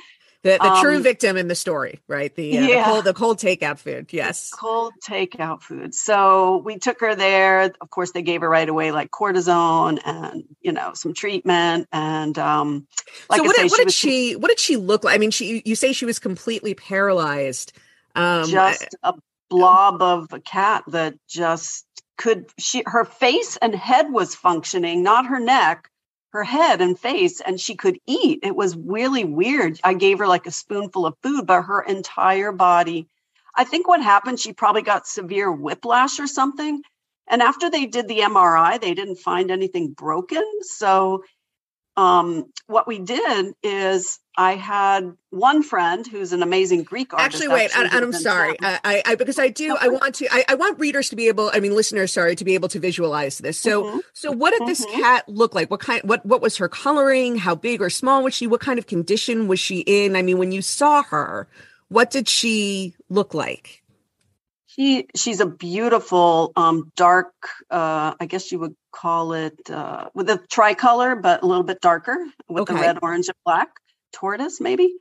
[0.42, 2.34] The, the um, true victim in the story, right?
[2.34, 2.76] The, uh, yeah.
[2.78, 4.10] the cold the cold takeout food.
[4.10, 4.50] Yes.
[4.50, 5.94] Cold takeout food.
[5.94, 7.70] So we took her there.
[7.80, 12.38] Of course, they gave her right away like cortisone and you know some treatment and
[12.38, 12.86] um.
[13.28, 15.14] Like so what, say, did, what she did she what did she look like?
[15.14, 17.72] I mean, she you say she was completely paralyzed.
[18.14, 19.12] Um, just a
[19.50, 21.84] blob of a cat that just
[22.16, 25.89] could she her face and head was functioning, not her neck
[26.32, 28.40] her head and face and she could eat.
[28.42, 29.80] It was really weird.
[29.84, 33.08] I gave her like a spoonful of food, but her entire body.
[33.54, 36.82] I think what happened, she probably got severe whiplash or something.
[37.28, 40.44] And after they did the MRI, they didn't find anything broken.
[40.62, 41.24] So
[41.96, 47.42] um, what we did is I had one friend who's an amazing Greek artist.
[47.42, 50.54] Actually, wait, and I'm sorry, I, I, because I do, I want to, I, I,
[50.54, 53.58] want readers to be able, I mean, listeners, sorry, to be able to visualize this.
[53.58, 53.98] So, mm-hmm.
[54.14, 54.98] so what did this mm-hmm.
[55.02, 55.70] cat look like?
[55.70, 57.36] What kind, what, what was her coloring?
[57.36, 58.46] How big or small was she?
[58.46, 60.16] What kind of condition was she in?
[60.16, 61.46] I mean, when you saw her,
[61.88, 63.82] what did she look like?
[64.68, 67.34] She she's a beautiful um, dark.
[67.70, 71.82] Uh, I guess you would call it uh, with a tricolor, but a little bit
[71.82, 72.74] darker with okay.
[72.74, 73.68] the red, orange, and black
[74.12, 74.94] tortoise, maybe.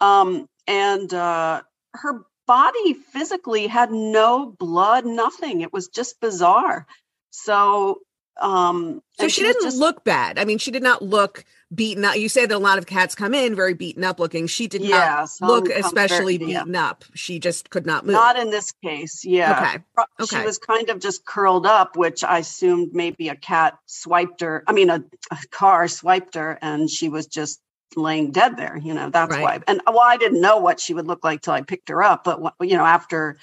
[0.00, 1.62] Um, and uh,
[1.94, 5.60] her body physically had no blood, nothing.
[5.60, 6.86] It was just bizarre.
[7.30, 8.00] So
[8.38, 11.44] um so she, she didn't just, look bad i mean she did not look
[11.74, 14.46] beaten up you say that a lot of cats come in very beaten up looking
[14.46, 16.88] she did yeah, not look especially very, beaten yeah.
[16.88, 19.58] up she just could not move not in this case yeah
[19.96, 20.04] okay.
[20.20, 24.42] okay she was kind of just curled up which i assumed maybe a cat swiped
[24.42, 27.60] her i mean a, a car swiped her and she was just
[27.94, 29.42] laying dead there you know that's right.
[29.42, 32.02] why and well i didn't know what she would look like till i picked her
[32.02, 33.36] up but you know after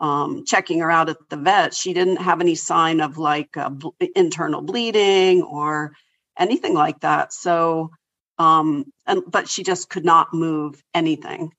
[0.00, 3.70] um, checking her out at the vet, she didn't have any sign of like uh,
[4.14, 5.92] internal bleeding or
[6.38, 7.32] anything like that.
[7.32, 7.90] So,
[8.38, 11.52] um, and but she just could not move anything.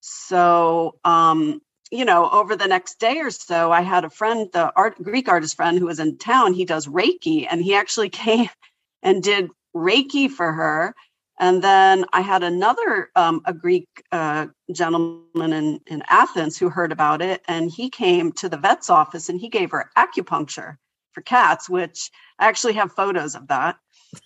[0.00, 1.60] So, um,
[1.90, 5.28] you know, over the next day or so, I had a friend, the art Greek
[5.28, 6.52] artist friend who was in town.
[6.52, 8.50] He does Reiki, and he actually came
[9.02, 10.94] and did Reiki for her
[11.38, 16.92] and then I had another um, a Greek uh, gentleman in, in Athens who heard
[16.92, 20.76] about it, and he came to the vet's office and he gave her acupuncture
[21.12, 23.76] for cats, which I actually have photos of that.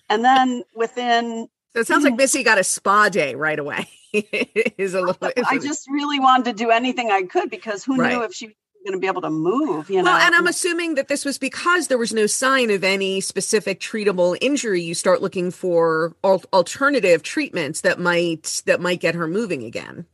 [0.09, 3.89] And then within so it sounds like Missy got a spa day right away.
[4.13, 5.31] is a little.
[5.47, 8.13] I just really wanted to do anything I could because who right.
[8.13, 8.55] knew if she
[8.85, 11.39] going to be able to move you know well and i'm assuming that this was
[11.39, 14.83] because there was no sign of any specific treatable injury.
[14.83, 20.07] You start looking for al- alternative treatments that might that might get her moving again.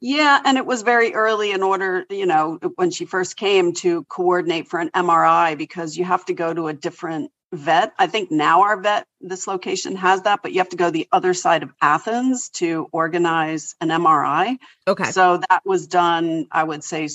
[0.00, 4.04] Yeah and it was very early in order you know when she first came to
[4.04, 7.92] coordinate for an mri because you have to go to a different vet.
[7.98, 11.08] I think now our vet this location has that but you have to go the
[11.12, 15.10] other side of athens to organize an mri okay.
[15.10, 17.08] So that was done i would say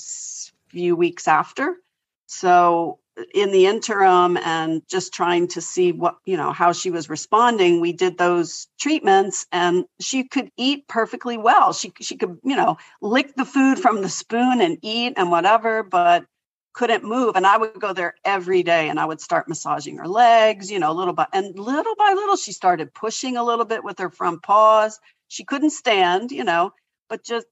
[0.70, 1.76] few weeks after.
[2.28, 3.00] So
[3.34, 7.82] in the interim and just trying to see what you know how she was responding
[7.82, 11.74] we did those treatments and she could eat perfectly well.
[11.74, 15.84] She she could you know lick the food from the spoon and eat and whatever
[15.84, 16.26] but
[16.74, 20.08] couldn't move and i would go there every day and i would start massaging her
[20.08, 23.84] legs you know little by and little by little she started pushing a little bit
[23.84, 26.72] with her front paws she couldn't stand you know
[27.10, 27.48] but just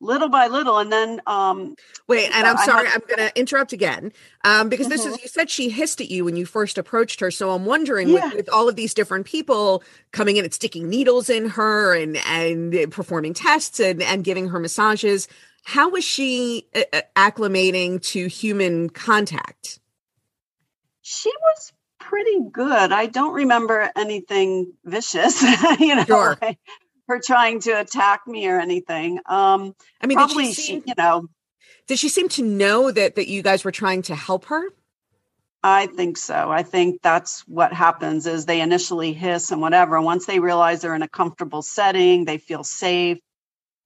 [0.00, 1.74] little by little and then um
[2.08, 4.12] wait and i'm sorry i'm gonna interrupt again
[4.44, 4.96] um because mm-hmm.
[4.96, 7.64] this is you said she hissed at you when you first approached her so i'm
[7.64, 8.26] wondering yeah.
[8.26, 9.82] with, with, all of these different people
[10.12, 14.58] coming in and sticking needles in her and and performing tests and and giving her
[14.58, 15.26] massages
[15.64, 19.80] how was she uh, uh acclimating to human contact
[21.02, 25.42] she was pretty good i don't remember anything vicious
[25.80, 26.38] you know sure
[27.08, 29.18] her trying to attack me or anything.
[29.26, 31.28] Um, I mean, probably she, seem, she, you know.
[31.86, 34.64] Did she seem to know that that you guys were trying to help her?
[35.62, 36.50] I think so.
[36.50, 40.00] I think that's what happens is they initially hiss and whatever.
[40.00, 43.18] Once they realize they're in a comfortable setting, they feel safe.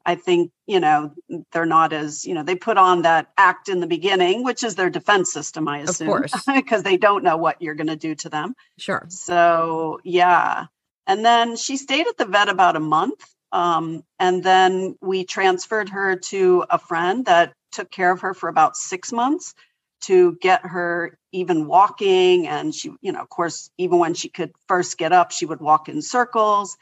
[0.08, 1.12] I think, you know,
[1.52, 4.74] they're not as, you know, they put on that act in the beginning, which is
[4.74, 8.30] their defense system, I assume, because they don't know what you're going to do to
[8.30, 8.54] them.
[8.78, 9.04] Sure.
[9.10, 10.64] So, yeah.
[11.06, 13.22] And then she stayed at the vet about a month.
[13.52, 18.48] Um, and then we transferred her to a friend that took care of her for
[18.48, 19.54] about six months
[20.04, 22.46] to get her even walking.
[22.46, 25.60] And she, you know, of course, even when she could first get up, she would
[25.60, 26.78] walk in circles,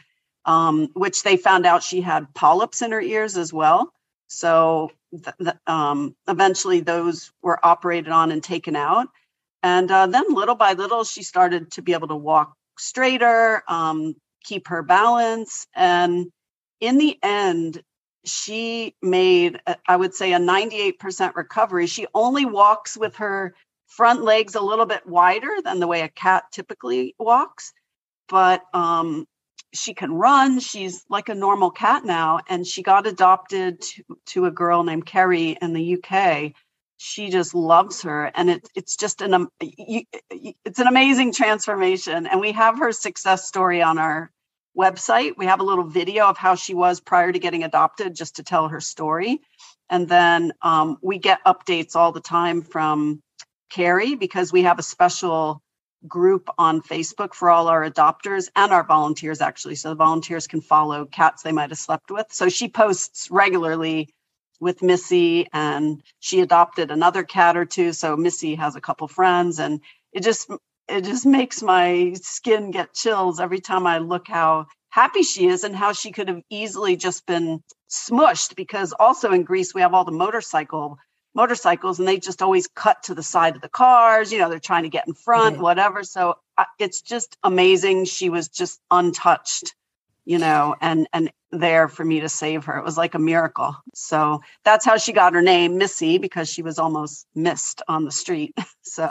[0.47, 3.93] um, which they found out she had polyps in her ears as well.
[4.29, 9.09] So th- th- um, eventually those were operated on and taken out.
[9.63, 14.15] And uh, then little by little, she started to be able to walk straighter, um,
[14.45, 15.67] keep her balance.
[15.75, 16.27] And
[16.81, 17.83] in the end,
[18.25, 21.87] she made, I would say, a 98% recovery.
[21.87, 23.55] She only walks with her
[23.89, 27.73] front legs a little bit wider than the way a cat typically walks,
[28.29, 29.27] but um,
[29.73, 30.61] she can run.
[30.61, 35.07] She's like a normal cat now, and she got adopted to, to a girl named
[35.07, 36.53] Kerry in the UK.
[36.99, 42.27] She just loves her, and it, it's just an um, it's an amazing transformation.
[42.27, 44.31] And we have her success story on our
[44.77, 45.35] website.
[45.37, 48.43] We have a little video of how she was prior to getting adopted, just to
[48.43, 49.41] tell her story.
[49.91, 53.23] And then um, we get updates all the time from
[53.71, 55.62] Carrie because we have a special
[56.07, 59.75] group on Facebook for all our adopters and our volunteers, actually.
[59.77, 62.27] So the volunteers can follow cats they might have slept with.
[62.31, 64.09] So she posts regularly
[64.61, 67.93] with Missy, and she adopted another cat or two.
[67.93, 69.81] So Missy has a couple friends, and
[70.13, 70.51] it just
[70.89, 75.65] it just makes my skin get chills every time I look how happy she is
[75.65, 79.95] and how she could have easily just been smushed because also in Greece we have
[79.95, 80.99] all the motorcycle
[81.37, 84.59] motorcycles and they just always cut to the side of the cars you know they're
[84.59, 86.03] trying to get in front whatever.
[86.03, 89.74] So uh, it's just amazing she was just untouched
[90.24, 92.76] you know and and there for me to save her.
[92.78, 93.76] It was like a miracle.
[93.95, 98.12] So that's how she got her name missy because she was almost missed on the
[98.12, 98.55] street.
[98.89, 99.11] So.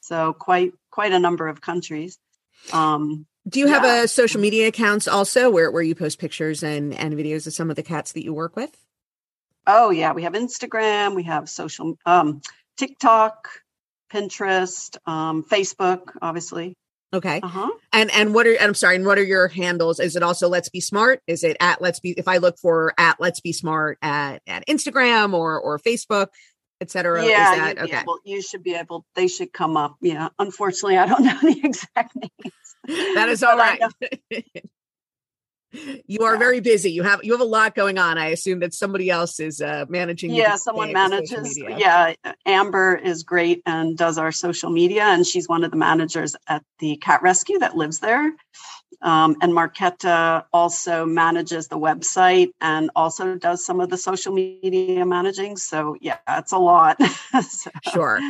[0.00, 2.18] So quite quite a number of countries.
[2.72, 6.94] Um, Do you have a social media accounts also where, where you post pictures and,
[6.94, 8.74] and videos of some of the cats that you work with?
[9.66, 12.40] Oh yeah, we have Instagram, we have social um,
[12.76, 13.48] TikTok,
[14.12, 16.76] Pinterest, um, Facebook, obviously.
[17.14, 17.40] Okay.
[17.40, 17.70] Uh-huh.
[17.92, 20.00] And and what are and I'm sorry, and what are your handles?
[20.00, 21.20] Is it also Let's Be Smart?
[21.26, 24.66] Is it at Let's Be if I look for at Let's Be Smart at, at
[24.66, 26.28] Instagram or or Facebook,
[26.80, 27.24] etc.
[27.24, 28.00] Yeah, that, okay.
[28.00, 29.96] Able, you should be able they should come up.
[30.00, 30.28] Yeah.
[30.38, 33.14] Unfortunately, I don't know the exact names.
[33.14, 33.80] That is all right.
[35.72, 36.38] you are yeah.
[36.38, 36.90] very busy.
[36.92, 38.18] You have you have a lot going on.
[38.18, 40.30] I assume that somebody else is uh, managing.
[40.30, 41.58] Yeah, someone manages.
[41.58, 42.14] Yeah,
[42.44, 46.62] Amber is great and does our social media, and she's one of the managers at
[46.78, 48.32] the cat rescue that lives there.
[49.02, 55.04] Um, and Marquetta also manages the website and also does some of the social media
[55.04, 55.56] managing.
[55.56, 57.00] So yeah, it's a lot.
[57.48, 57.70] so.
[57.92, 58.20] Sure.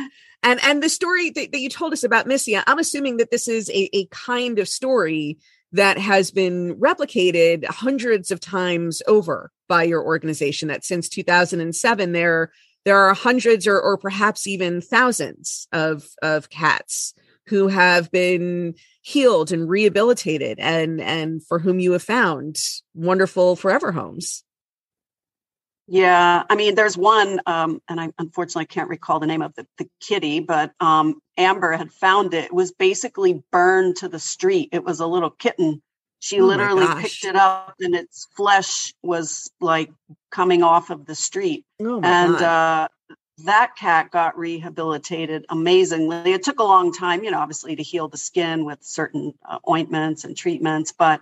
[0.43, 3.47] And and the story that, that you told us about Missy, I'm assuming that this
[3.47, 5.37] is a, a kind of story
[5.71, 12.51] that has been replicated hundreds of times over by your organization that since 2007 there
[12.85, 17.13] there are hundreds or, or perhaps even thousands of of cats
[17.47, 22.57] who have been healed and rehabilitated and and for whom you have found
[22.93, 24.43] wonderful forever homes
[25.87, 29.65] yeah, I mean, there's one, um, and I unfortunately can't recall the name of the,
[29.77, 32.45] the kitty, but um, Amber had found it.
[32.45, 34.69] It was basically burned to the street.
[34.73, 35.81] It was a little kitten.
[36.19, 39.89] She oh literally picked it up, and its flesh was like
[40.29, 41.63] coming off of the street.
[41.81, 42.89] Oh and uh,
[43.45, 46.33] that cat got rehabilitated amazingly.
[46.33, 49.59] It took a long time, you know, obviously to heal the skin with certain uh,
[49.69, 51.21] ointments and treatments, but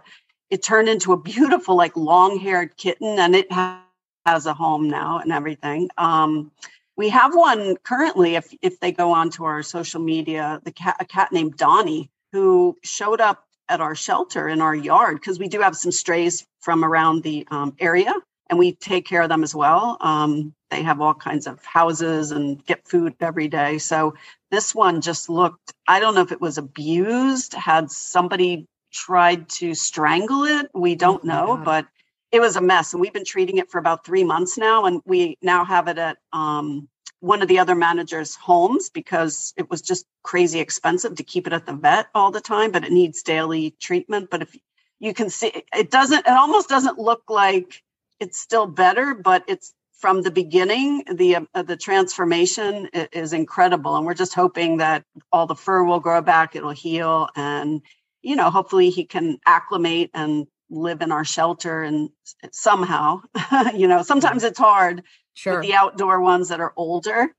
[0.49, 3.84] it turned into a beautiful, like long haired kitten, and it had
[4.25, 5.89] has a home now and everything.
[5.97, 6.51] Um,
[6.97, 8.35] we have one currently.
[8.35, 12.77] If if they go onto our social media, the cat a cat named Donnie who
[12.83, 16.83] showed up at our shelter in our yard because we do have some strays from
[16.83, 18.13] around the um, area
[18.49, 19.97] and we take care of them as well.
[20.01, 23.77] Um, they have all kinds of houses and get food every day.
[23.77, 24.13] So
[24.51, 29.73] this one just looked, I don't know if it was abused, had somebody tried to
[29.73, 30.69] strangle it.
[30.73, 31.87] We don't oh know, but
[32.31, 35.01] it was a mess and we've been treating it for about three months now and
[35.05, 39.81] we now have it at um, one of the other managers homes because it was
[39.81, 43.23] just crazy expensive to keep it at the vet all the time but it needs
[43.23, 44.29] daily treatment.
[44.29, 44.55] But if
[44.99, 47.83] you can see it doesn't it almost doesn't look like
[48.19, 54.05] it's still better but it's from the beginning the uh, the transformation is incredible and
[54.05, 57.81] we're just hoping that all the fur will grow back it'll heal and
[58.21, 62.09] you know hopefully he can acclimate and live in our shelter and
[62.51, 63.21] somehow
[63.75, 65.03] you know sometimes it's hard
[65.33, 65.53] sure.
[65.53, 67.33] with the outdoor ones that are older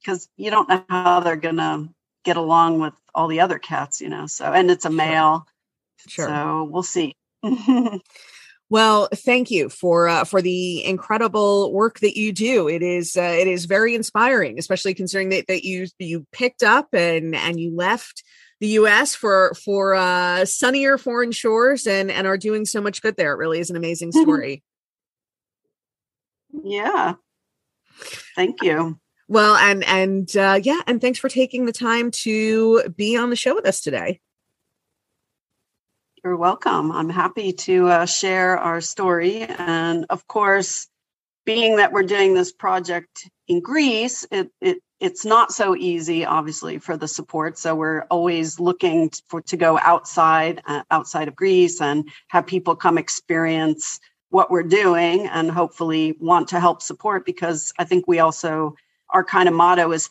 [0.00, 1.88] because you don't know how they're gonna
[2.24, 5.46] get along with all the other cats you know so and it's a male
[6.08, 6.26] Sure.
[6.26, 7.14] so we'll see
[8.72, 12.70] Well, thank you for uh, for the incredible work that you do.
[12.70, 16.88] It is uh, it is very inspiring, especially considering that, that you you picked up
[16.94, 18.24] and and you left
[18.62, 19.14] the U.S.
[19.14, 23.32] for for uh, sunnier foreign shores and and are doing so much good there.
[23.34, 24.62] It really is an amazing story.
[26.64, 27.14] yeah
[28.36, 28.98] thank you
[29.32, 33.36] well, and and uh, yeah, and thanks for taking the time to be on the
[33.36, 34.20] show with us today.
[36.22, 36.92] You're welcome.
[36.92, 39.42] I'm happy to uh, share our story.
[39.42, 40.86] And of course,
[41.46, 46.78] being that we're doing this project in Greece, it, it it's not so easy, obviously,
[46.78, 47.58] for the support.
[47.58, 52.76] So we're always looking for to go outside, uh, outside of Greece, and have people
[52.76, 53.98] come experience
[54.30, 57.26] what we're doing, and hopefully want to help support.
[57.26, 58.76] Because I think we also
[59.10, 60.08] our kind of motto is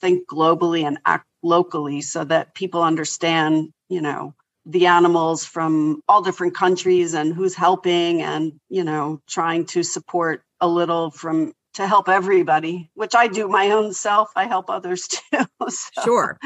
[0.00, 6.22] think globally and act locally, so that people understand, you know, the animals from all
[6.22, 11.86] different countries and who's helping and you know trying to support a little from to
[11.86, 14.30] help everybody which i do my own self.
[14.36, 16.38] I help others too so, sure.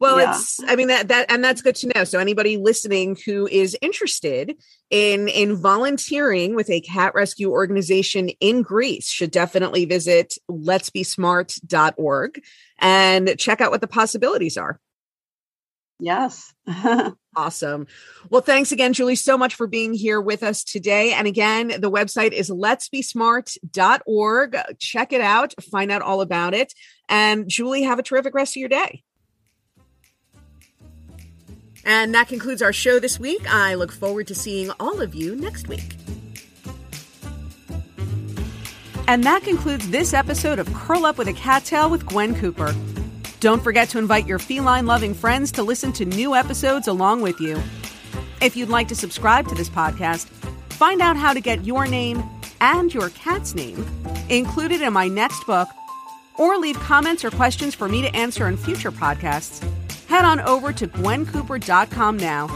[0.00, 0.30] Well yeah.
[0.30, 2.04] it's i mean that that and that's good to know.
[2.04, 4.56] So anybody listening who is interested
[4.90, 11.02] in in volunteering with a cat rescue organization in greece should definitely visit let's be
[11.02, 12.42] smart.org
[12.78, 14.80] and check out what the possibilities are
[16.00, 16.52] Yes.
[17.36, 17.86] awesome.
[18.30, 21.12] Well, thanks again, Julie, so much for being here with us today.
[21.12, 24.56] And again, the website is letsbesmart.org.
[24.78, 26.72] Check it out, find out all about it.
[27.08, 29.02] And Julie, have a terrific rest of your day.
[31.84, 33.42] And that concludes our show this week.
[33.52, 35.96] I look forward to seeing all of you next week.
[39.08, 42.74] And that concludes this episode of Curl Up with a Cat Tale with Gwen Cooper.
[43.40, 47.40] Don't forget to invite your feline loving friends to listen to new episodes along with
[47.40, 47.58] you.
[48.42, 50.26] If you'd like to subscribe to this podcast,
[50.74, 52.22] find out how to get your name
[52.60, 53.86] and your cat's name
[54.28, 55.68] included in my next book,
[56.36, 59.66] or leave comments or questions for me to answer in future podcasts,
[60.06, 62.46] head on over to gwencooper.com now.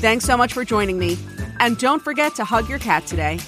[0.00, 1.18] Thanks so much for joining me,
[1.60, 3.38] and don't forget to hug your cat today.